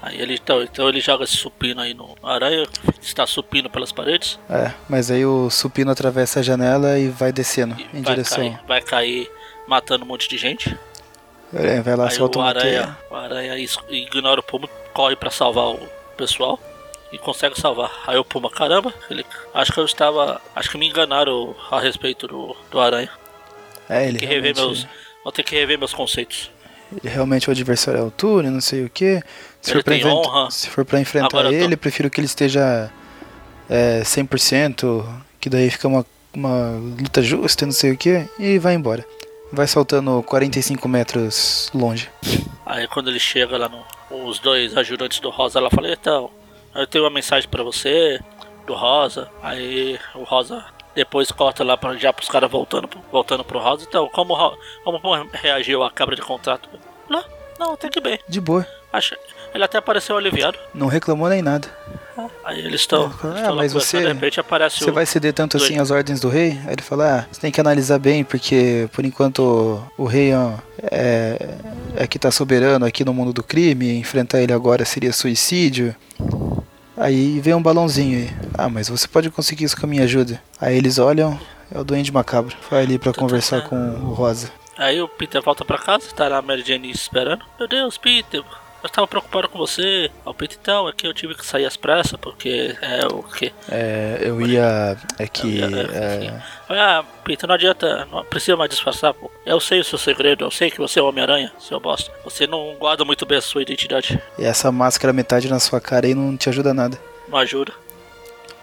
[0.00, 2.66] Aí ele então, então ele joga esse supino aí no aranha,
[3.02, 4.38] está supino pelas paredes.
[4.48, 8.38] É, mas aí o supino atravessa a janela e vai descendo E em vai direção.
[8.38, 9.30] cair, vai cair
[9.66, 10.76] matando um monte de gente.
[11.54, 13.54] É, vai lá, Aí solta o aranha, o aranha
[13.88, 15.78] ignora o Puma, corre pra salvar o
[16.16, 16.58] pessoal
[17.12, 17.90] e consegue salvar.
[18.06, 22.26] Aí o Puma, caramba, ele, acho que eu estava, acho que me enganaram a respeito
[22.26, 23.10] do, do aranha.
[23.88, 24.86] É, ele Tem que rever meus,
[25.22, 26.50] vou ter que rever meus conceitos.
[26.92, 29.22] ele realmente o adversário é altura, não sei o que.
[29.60, 32.90] Se, Ele for pra se for pra enfrentar eu tô- ele, prefiro que ele esteja
[33.68, 35.04] é, 100%,
[35.40, 39.04] que daí fica uma, uma luta justa, não sei o que, e vai embora.
[39.54, 42.10] Vai saltando 45 metros longe.
[42.66, 43.84] Aí quando ele chega lá no.
[44.10, 46.30] Os dois ajudantes do Rosa lá falam, então,
[46.74, 48.20] eu tenho uma mensagem pra você,
[48.66, 49.28] do Rosa.
[49.42, 53.84] Aí o Rosa depois corta lá pra, já pros caras voltando, pro- voltando pro Rosa.
[53.88, 54.34] Então, como,
[54.84, 55.00] como
[55.32, 56.68] reagiu a cabra de contrato?
[57.08, 57.24] Não,
[57.58, 58.18] não, até que bem.
[58.28, 59.18] De boa, Acha,
[59.54, 60.58] ele até pareceu aliviado.
[60.74, 61.68] não reclamou nem nada.
[62.44, 63.12] Aí eles estão.
[63.24, 64.92] Ah, mas você- De repente aparece Você o.
[64.92, 66.58] vai ceder tanto assim às ordens do rei?
[66.66, 70.52] Aí ele fala, ah, você tem que analisar bem, porque por enquanto o, rei ó,
[70.82, 71.56] é,
[71.96, 75.94] é que tá soberano aqui no mundo do crime, enfrentar ele agora seria suicídio.
[76.96, 78.30] Aí vem um balãozinho aí.
[78.56, 80.40] Ah, mas você pode conseguir isso com a minha ajuda.
[80.60, 81.38] Aí eles olham,
[81.74, 82.56] é o Duende Macabro.
[82.70, 84.50] Vai ali pra conversar com o Rosa.
[84.78, 87.44] Aí o Peter volta pra casa, tá lá a Mary Jane esperando.
[87.58, 88.42] Meu Deus, Peter,
[88.84, 90.10] eu estava preocupado com você.
[90.14, 93.22] Aí O Peter, então, é que eu tive que sair às pressas, porque é o
[93.22, 93.50] que?
[93.70, 94.96] É, eu ia.
[95.18, 95.62] É que.
[95.62, 99.30] É, Ah, Peter, não adianta, não precisa mais disfarçar, pô.
[99.46, 102.12] Eu sei o seu segredo, eu sei que você é o Homem-Aranha, seu bosta.
[102.24, 104.20] Você não guarda muito bem a sua identidade.
[104.38, 107.00] e essa máscara metade na sua cara aí não te ajuda nada.
[107.26, 107.72] Não ajuda.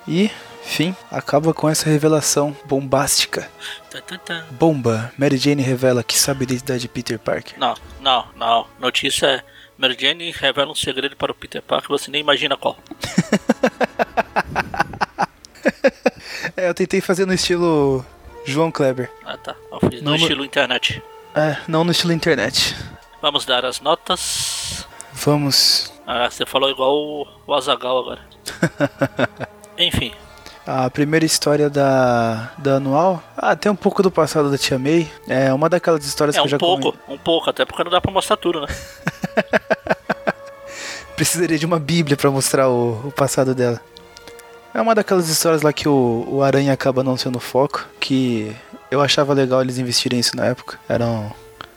[0.07, 0.29] E,
[0.63, 3.49] fim, acaba com essa revelação bombástica.
[4.51, 5.11] Bomba!
[5.17, 7.57] Mary Jane revela que sabe da identidade de Peter Parker.
[7.57, 8.67] Não, não, não.
[8.79, 9.43] Notícia é.
[9.81, 12.77] Mary Jane revela um segredo para o Peter Parker, você nem imagina qual.
[16.57, 18.05] É, eu tentei fazer no estilo
[18.45, 19.09] João Kleber.
[19.23, 21.01] Ah tá, eu fiz no Não, estilo internet.
[21.35, 22.75] É, não no estilo internet.
[23.21, 24.85] Vamos dar as notas.
[25.13, 25.93] Vamos.
[26.05, 28.21] Ah, você falou igual o, o Azagal agora.
[29.77, 30.13] Enfim,
[30.65, 33.21] A primeira história da, da anual.
[33.35, 35.09] Ah, tem um pouco do passado da Tia May.
[35.27, 37.83] É uma daquelas histórias é que eu um já pouco, comen- um pouco, até porque
[37.83, 38.67] não dá pra mostrar tudo, né?
[41.15, 43.79] Precisaria de uma bíblia pra mostrar o, o passado dela.
[44.73, 47.85] É uma daquelas histórias lá que o, o Aranha acaba não sendo foco.
[47.99, 48.55] Que
[48.89, 50.79] eu achava legal eles investirem isso na época.
[50.87, 51.31] Eram.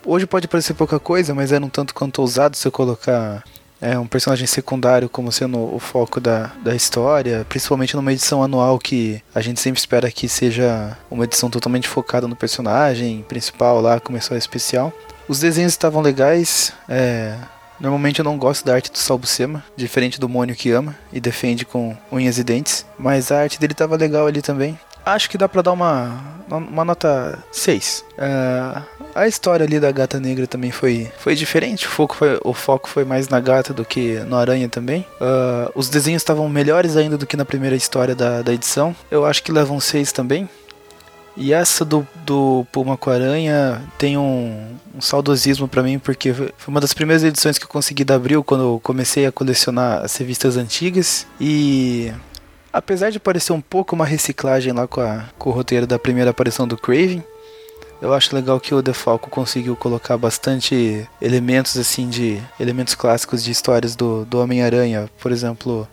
[0.06, 3.42] Hoje pode parecer pouca coisa, mas era um tanto quanto ousado se eu colocar
[3.84, 7.44] é, um personagem secundário como sendo o foco da, da história.
[7.46, 12.26] Principalmente numa edição anual que a gente sempre espera que seja uma edição totalmente focada
[12.26, 14.90] no personagem principal lá, como história especial.
[15.28, 16.72] Os desenhos estavam legais.
[16.88, 17.36] É,
[17.78, 21.66] Normalmente eu não gosto da arte do Salbucema, diferente do Mônio que ama e defende
[21.66, 24.78] com unhas e dentes, mas a arte dele tava legal ali também.
[25.04, 26.18] Acho que dá pra dar uma,
[26.48, 28.04] uma nota 6.
[28.16, 28.82] É,
[29.14, 32.88] a história ali da gata negra também foi, foi diferente, o foco foi, o foco
[32.88, 35.06] foi mais na gata do que no aranha também.
[35.20, 38.94] É, os desenhos estavam melhores ainda do que na primeira história da, da edição.
[39.10, 40.48] Eu acho que levam 6 também.
[41.36, 46.52] E essa do, do Puma com Aranha tem um, um saudosismo pra mim, porque foi
[46.68, 50.56] uma das primeiras edições que eu consegui da Abril quando comecei a colecionar as revistas
[50.56, 51.26] antigas.
[51.40, 52.12] E
[52.72, 56.30] apesar de parecer um pouco uma reciclagem lá com, a, com o roteiro da primeira
[56.30, 57.24] aparição do Craven,
[58.00, 63.50] eu acho legal que o DeFalco conseguiu colocar bastante elementos assim de elementos clássicos de
[63.50, 65.08] histórias do, do Homem-Aranha.
[65.20, 65.88] Por exemplo,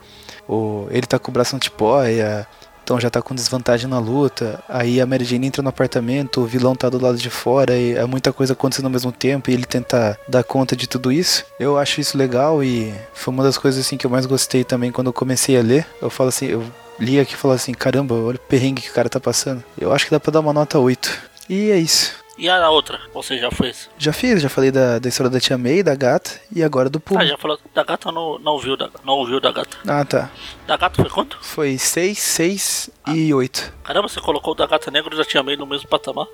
[0.48, 2.48] o, ele tá com o braço antipóia,
[2.84, 4.62] então já tá com desvantagem na luta.
[4.68, 7.94] Aí a Mary Jane entra no apartamento, o vilão tá do lado de fora e
[7.94, 11.46] é muita coisa acontecendo ao mesmo tempo e ele tenta dar conta de tudo isso.
[11.60, 14.92] Eu acho isso legal e foi uma das coisas assim que eu mais gostei também
[14.92, 15.86] quando eu comecei a ler.
[16.02, 16.64] Eu falo assim, eu
[17.00, 19.64] li aqui e falo assim, caramba, olha o perrengue que o cara tá passando.
[19.80, 21.31] Eu acho que dá pra dar uma nota 8.
[21.52, 22.16] E é isso.
[22.38, 22.98] E a outra?
[23.14, 23.90] Você já fez?
[23.98, 26.98] Já fiz, já falei da, da história da Tia May, da gata e agora do
[26.98, 27.20] Puma.
[27.20, 29.78] Ah, já falou da gata ou não, não ouviu da, não ouviu da gata?
[29.86, 30.32] Ah, tá.
[30.66, 31.38] Da gata foi quanto?
[31.42, 33.74] Foi 6, 6 e 8.
[33.84, 36.26] Caramba, você colocou o da gata negra e da tia May no mesmo patamar?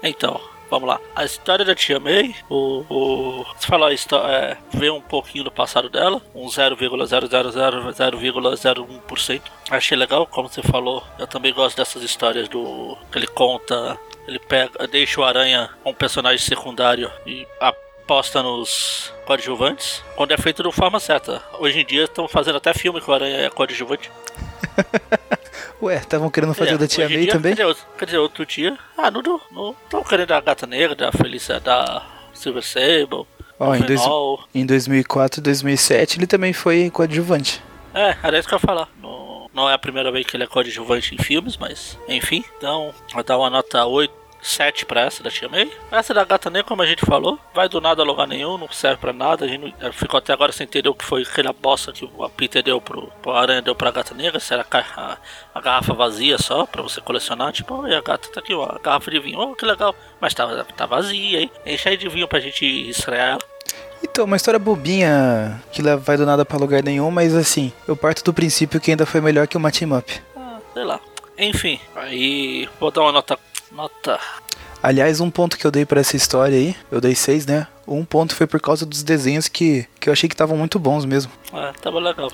[0.00, 0.40] Então,
[0.74, 1.00] vamos lá.
[1.14, 2.84] A história da tia May, o.
[2.90, 9.42] o falou a história, é, vê um pouquinho do passado dela, um 0,000,01%.
[9.70, 11.04] Achei legal, como você falou.
[11.18, 12.98] Eu também gosto dessas histórias do.
[13.12, 13.96] que ele conta.
[14.26, 20.62] Ele pega, deixa o Aranha um personagem secundário e aposta nos coadjuvantes quando é feito
[20.62, 21.42] de forma certa.
[21.58, 24.10] Hoje em dia estão fazendo até filme que o Aranha é coadjuvante.
[25.82, 27.54] Ué, estavam querendo fazer É, o da Tia May dia, também?
[27.54, 28.78] Quer dizer, outro- quer dizer, outro dia.
[28.96, 33.26] Ah, não não Estão querendo a gata negra, da Felícia, da Silver Sable.
[33.58, 34.02] Do em, dois,
[34.54, 37.62] em 2004 e 2007 ele também foi coadjuvante.
[37.94, 38.88] É, era isso que eu ia falar.
[39.00, 42.44] Não, não é a primeira vez que ele é coadjuvante em filmes, mas enfim.
[42.58, 44.12] Então, vai dar uma nota 8,
[44.44, 45.72] 7 pra essa da Tia May.
[45.90, 48.68] Essa da Gata Negra, como a gente falou, vai do nada a lugar nenhum, não
[48.70, 49.44] serve pra nada.
[49.46, 52.28] A gente não, ficou até agora sem entender o que foi aquela bosta que o
[52.28, 54.38] Peter deu pro, pro Aranha, deu pra Gata Negra.
[54.38, 55.16] Se era a,
[55.54, 57.52] a, garrafa vazia só pra você colecionar.
[57.52, 59.94] Tipo, e a gata tá aqui, ó, a garrafa de vinho, oh, que legal.
[60.20, 61.50] Mas tá, tá vazia, hein?
[61.64, 63.54] Enche aí de vinho pra gente estrear ela.
[64.02, 68.22] Então, uma história bobinha que vai do nada pra lugar nenhum, mas assim, eu parto
[68.22, 70.22] do princípio que ainda foi melhor que uma team up.
[70.36, 71.00] Ah, sei lá.
[71.38, 73.38] Enfim, aí vou dar uma nota.
[73.74, 74.20] Nota.
[74.80, 77.66] Aliás, um ponto que eu dei para essa história aí, eu dei seis, né?
[77.88, 81.04] Um ponto foi por causa dos desenhos que, que eu achei que estavam muito bons
[81.04, 81.32] mesmo.
[81.52, 82.30] É, tava legal.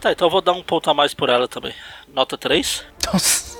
[0.00, 1.74] Tá, então eu vou dar um ponto a mais por ela também.
[2.14, 2.84] Nota 3.
[3.12, 3.58] Nossa.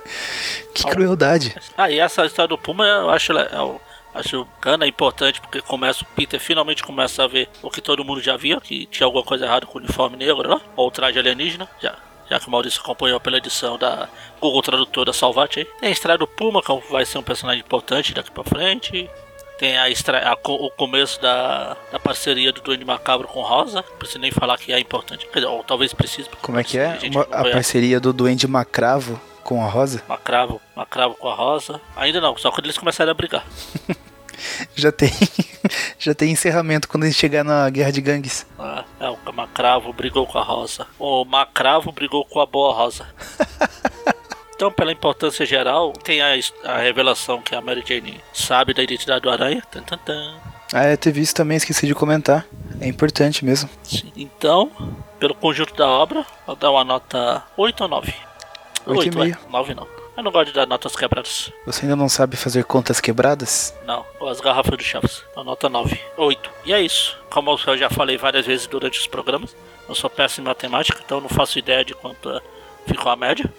[0.74, 1.54] que crueldade.
[1.76, 3.80] Ah, e essa história do Puma eu acho, eu
[4.14, 8.04] acho bacana, é importante, porque começa o Peter finalmente começa a ver o que todo
[8.04, 10.60] mundo já via, que tinha alguma coisa errada com o uniforme negro, né?
[10.76, 11.68] ou o traje alienígena.
[11.80, 11.96] Já,
[12.28, 14.08] já que o Maurício acompanhou pela edição da
[14.40, 15.64] Google Tradutor da Salvat aí.
[15.80, 19.08] Tem a estreia do Puma, que vai ser um personagem importante daqui pra frente.
[19.58, 23.84] Tem a, estreia, a o começo da, da parceria do Duende Macabro com Rosa.
[23.88, 25.28] Não preciso nem falar que é importante.
[25.46, 26.28] Ou talvez precise.
[26.42, 26.98] Como é que é?
[27.30, 30.02] A, a parceria do Duende Macravo com a Rosa?
[30.08, 31.80] Macravo, Macravo com a Rosa.
[31.94, 33.46] Ainda não, só quando eles começarem a brigar.
[34.74, 35.10] já tem
[35.98, 38.46] já tem encerramento quando eles chegar na guerra de gangues.
[38.58, 40.86] Ah, é, o Macravo brigou com a Rosa.
[40.98, 43.06] O Macravo brigou com a boa Rosa.
[44.56, 46.28] Então, pela importância geral, tem a,
[46.64, 49.60] a, revelação que a Mary Jane sabe da identidade do Aranha.
[49.68, 50.36] Tan, tan, tan.
[50.72, 52.46] Ah, é, teve isso também, esqueci de comentar.
[52.80, 53.68] É importante mesmo.
[53.82, 54.12] Sim.
[54.16, 54.70] Então,
[55.18, 58.14] pelo conjunto da obra, vou dar uma nota 8 ou 9?
[58.86, 59.32] 8,5.
[59.32, 59.93] É, 9 não.
[60.16, 61.52] Eu não gosto de dar notas quebradas.
[61.66, 63.74] Você ainda não sabe fazer contas quebradas?
[63.84, 65.24] Não, as garrafas do Chaves.
[65.36, 66.00] A nota 9.
[66.16, 66.50] 8.
[66.64, 67.18] E é isso.
[67.30, 69.56] Como eu já falei várias vezes durante os programas,
[69.88, 72.40] eu sou péssimo em matemática, então não faço ideia de quanto
[72.86, 73.52] ficou a média.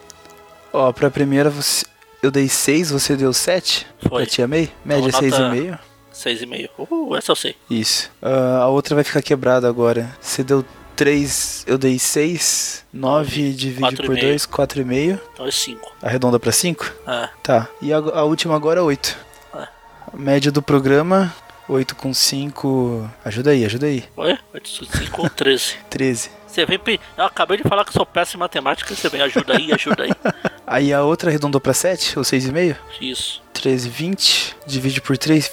[0.72, 1.86] Ó, pra primeira você...
[2.24, 3.86] eu dei 6, você deu 7?
[4.08, 4.26] Foi.
[4.26, 4.72] Tia May?
[4.84, 5.80] Média então, 6,5?
[6.14, 6.70] 6,5.
[6.90, 7.56] Uh, essa eu sei.
[7.70, 8.10] Isso.
[8.22, 10.10] Uh, a outra vai ficar quebrada agora.
[10.22, 10.64] Você deu
[10.96, 12.86] 3, eu dei 6.
[12.94, 15.20] 9 divide por 2, 4,5.
[15.34, 15.96] Então é 5.
[16.02, 16.92] Arredonda pra 5?
[17.08, 17.30] É.
[17.44, 17.68] Tá.
[17.82, 19.18] E a, a última agora é 8.
[19.56, 19.68] É.
[20.14, 21.34] A média do programa,
[21.68, 23.10] 8 com 5.
[23.24, 24.04] Ajuda aí, ajuda aí.
[24.16, 24.38] Oi?
[24.54, 25.76] 8 com 5, 13.
[25.90, 26.30] 13.
[26.48, 26.80] Você vem.
[27.18, 30.04] Eu acabei de falar que eu sou péssimo em matemática, você vem, ajuda aí, ajuda
[30.04, 30.12] aí.
[30.66, 32.78] aí a outra arredondou pra 7, ou 6,5?
[33.02, 33.44] Isso.
[33.54, 34.56] 13, 20.
[34.66, 35.52] Divide por 3.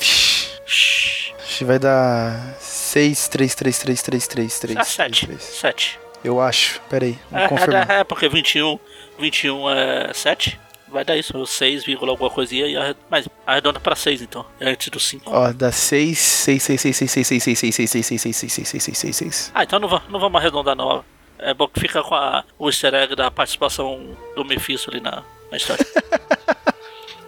[0.65, 1.22] Shhh.
[1.61, 4.77] Vai dar 6, 3, 3, 3, 3, 3, 3.
[4.79, 5.37] Ah, 7.
[5.39, 6.01] 7.
[6.25, 6.81] Eu acho.
[6.89, 8.79] Pera aí, é, é, é, porque 21,
[9.19, 10.59] 21 é 7.
[10.89, 12.97] Vai dar isso, 6, alguma coisinha, e arred...
[13.09, 15.25] mas arredonda pra 6 então, é antes do 5.
[15.27, 18.53] Ó, dá 6, 6, 6, 6, 6, 6, 6, 6, 6, 6, 6, 6, 6,
[18.53, 19.53] 6, 6, 6, 6, 6.
[19.55, 21.03] Ah, então não, não vamos arredondar não.
[21.39, 25.23] É bom que fica com a, o easter egg da participação do Mephisto ali na,
[25.51, 25.85] na história.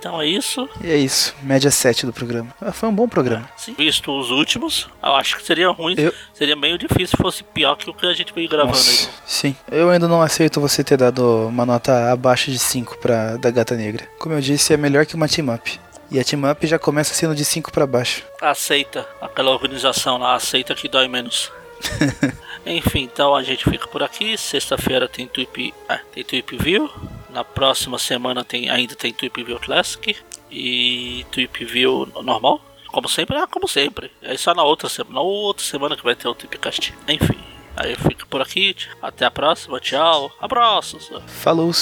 [0.05, 0.69] Então é isso.
[0.83, 1.35] E é isso.
[1.43, 2.55] Média 7 do programa.
[2.75, 3.49] Foi um bom programa.
[3.57, 3.73] Sim.
[3.73, 5.95] Visto os últimos, eu acho que seria ruim.
[5.97, 6.13] Eu...
[6.35, 9.15] Seria meio difícil se fosse pior que o que a gente veio gravando Nossa, aí.
[9.25, 9.57] Sim.
[9.73, 13.75] Eu ainda não aceito você ter dado uma nota abaixo de 5 pra da Gata
[13.75, 14.07] Negra.
[14.19, 15.81] Como eu disse, é melhor que uma team up.
[16.11, 18.25] E a team up já começa sendo de 5 para baixo.
[18.43, 19.09] Aceita.
[19.23, 21.51] Aquela organização lá, aceita que dói menos.
[22.67, 24.37] Enfim, então a gente fica por aqui.
[24.37, 26.91] Sexta-feira tem Tweep, ah, tem Tweep View.
[27.35, 30.17] Na próxima semana tem, ainda tem Tweep View Classic
[30.49, 32.61] e Tweep View normal.
[32.93, 34.09] Como sempre, ah, como sempre.
[34.23, 36.95] É só na outra semana, na outra semana que vai ter o Tweepcast.
[37.09, 37.37] Enfim,
[37.77, 38.77] aí fica por aqui.
[39.03, 40.31] Até a próxima, tchau.
[40.41, 41.11] Abraços.
[41.27, 41.73] Falou.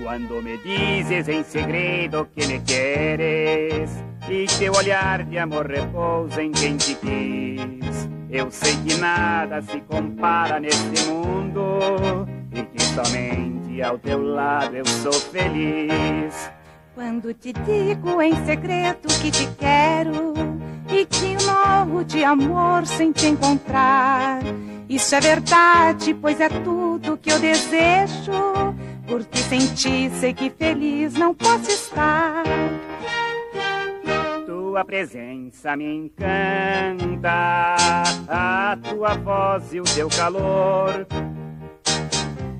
[0.00, 3.90] Quando me dizes em segredo que me queres
[4.30, 7.91] e teu olhar de amor repousa em quem te quis.
[8.32, 14.86] Eu sei que nada se compara nesse mundo e que somente ao teu lado eu
[14.86, 16.50] sou feliz.
[16.94, 20.32] Quando te digo em segredo que te quero
[20.90, 24.38] e que morro de amor sem te encontrar,
[24.88, 28.32] isso é verdade, pois é tudo que eu desejo.
[29.06, 32.44] Porque sem ti sei que feliz não posso estar
[34.72, 37.76] tua presença me encanta,
[38.26, 41.06] a tua voz e o teu calor.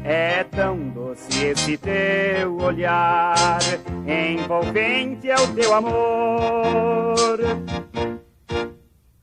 [0.05, 3.61] É tão doce esse teu olhar,
[4.07, 7.39] envolvente é o teu amor.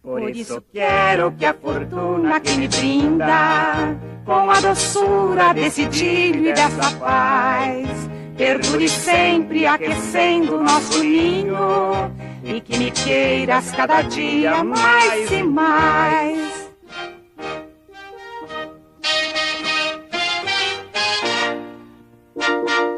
[0.01, 6.53] Por isso quero que a fortuna que me brinda, com a doçura desse dilho e
[6.53, 7.87] dessa paz,
[8.35, 12.17] perdure sempre aquecendo nosso ninho
[12.49, 16.69] e que me queiras cada dia mais e mais.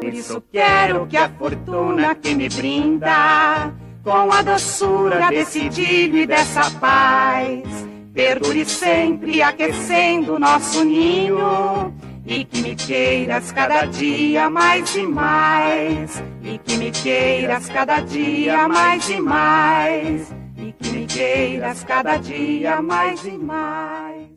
[0.00, 3.72] Por isso quero que a fortuna que me brinda,
[4.02, 7.62] com a doçura desse idílio e dessa paz,
[8.14, 11.94] perdure sempre aquecendo nosso ninho.
[12.24, 16.22] E que me queiras cada dia mais e mais.
[16.42, 20.34] E que me queiras cada dia mais e mais.
[20.56, 24.31] E que me queiras cada dia mais e mais.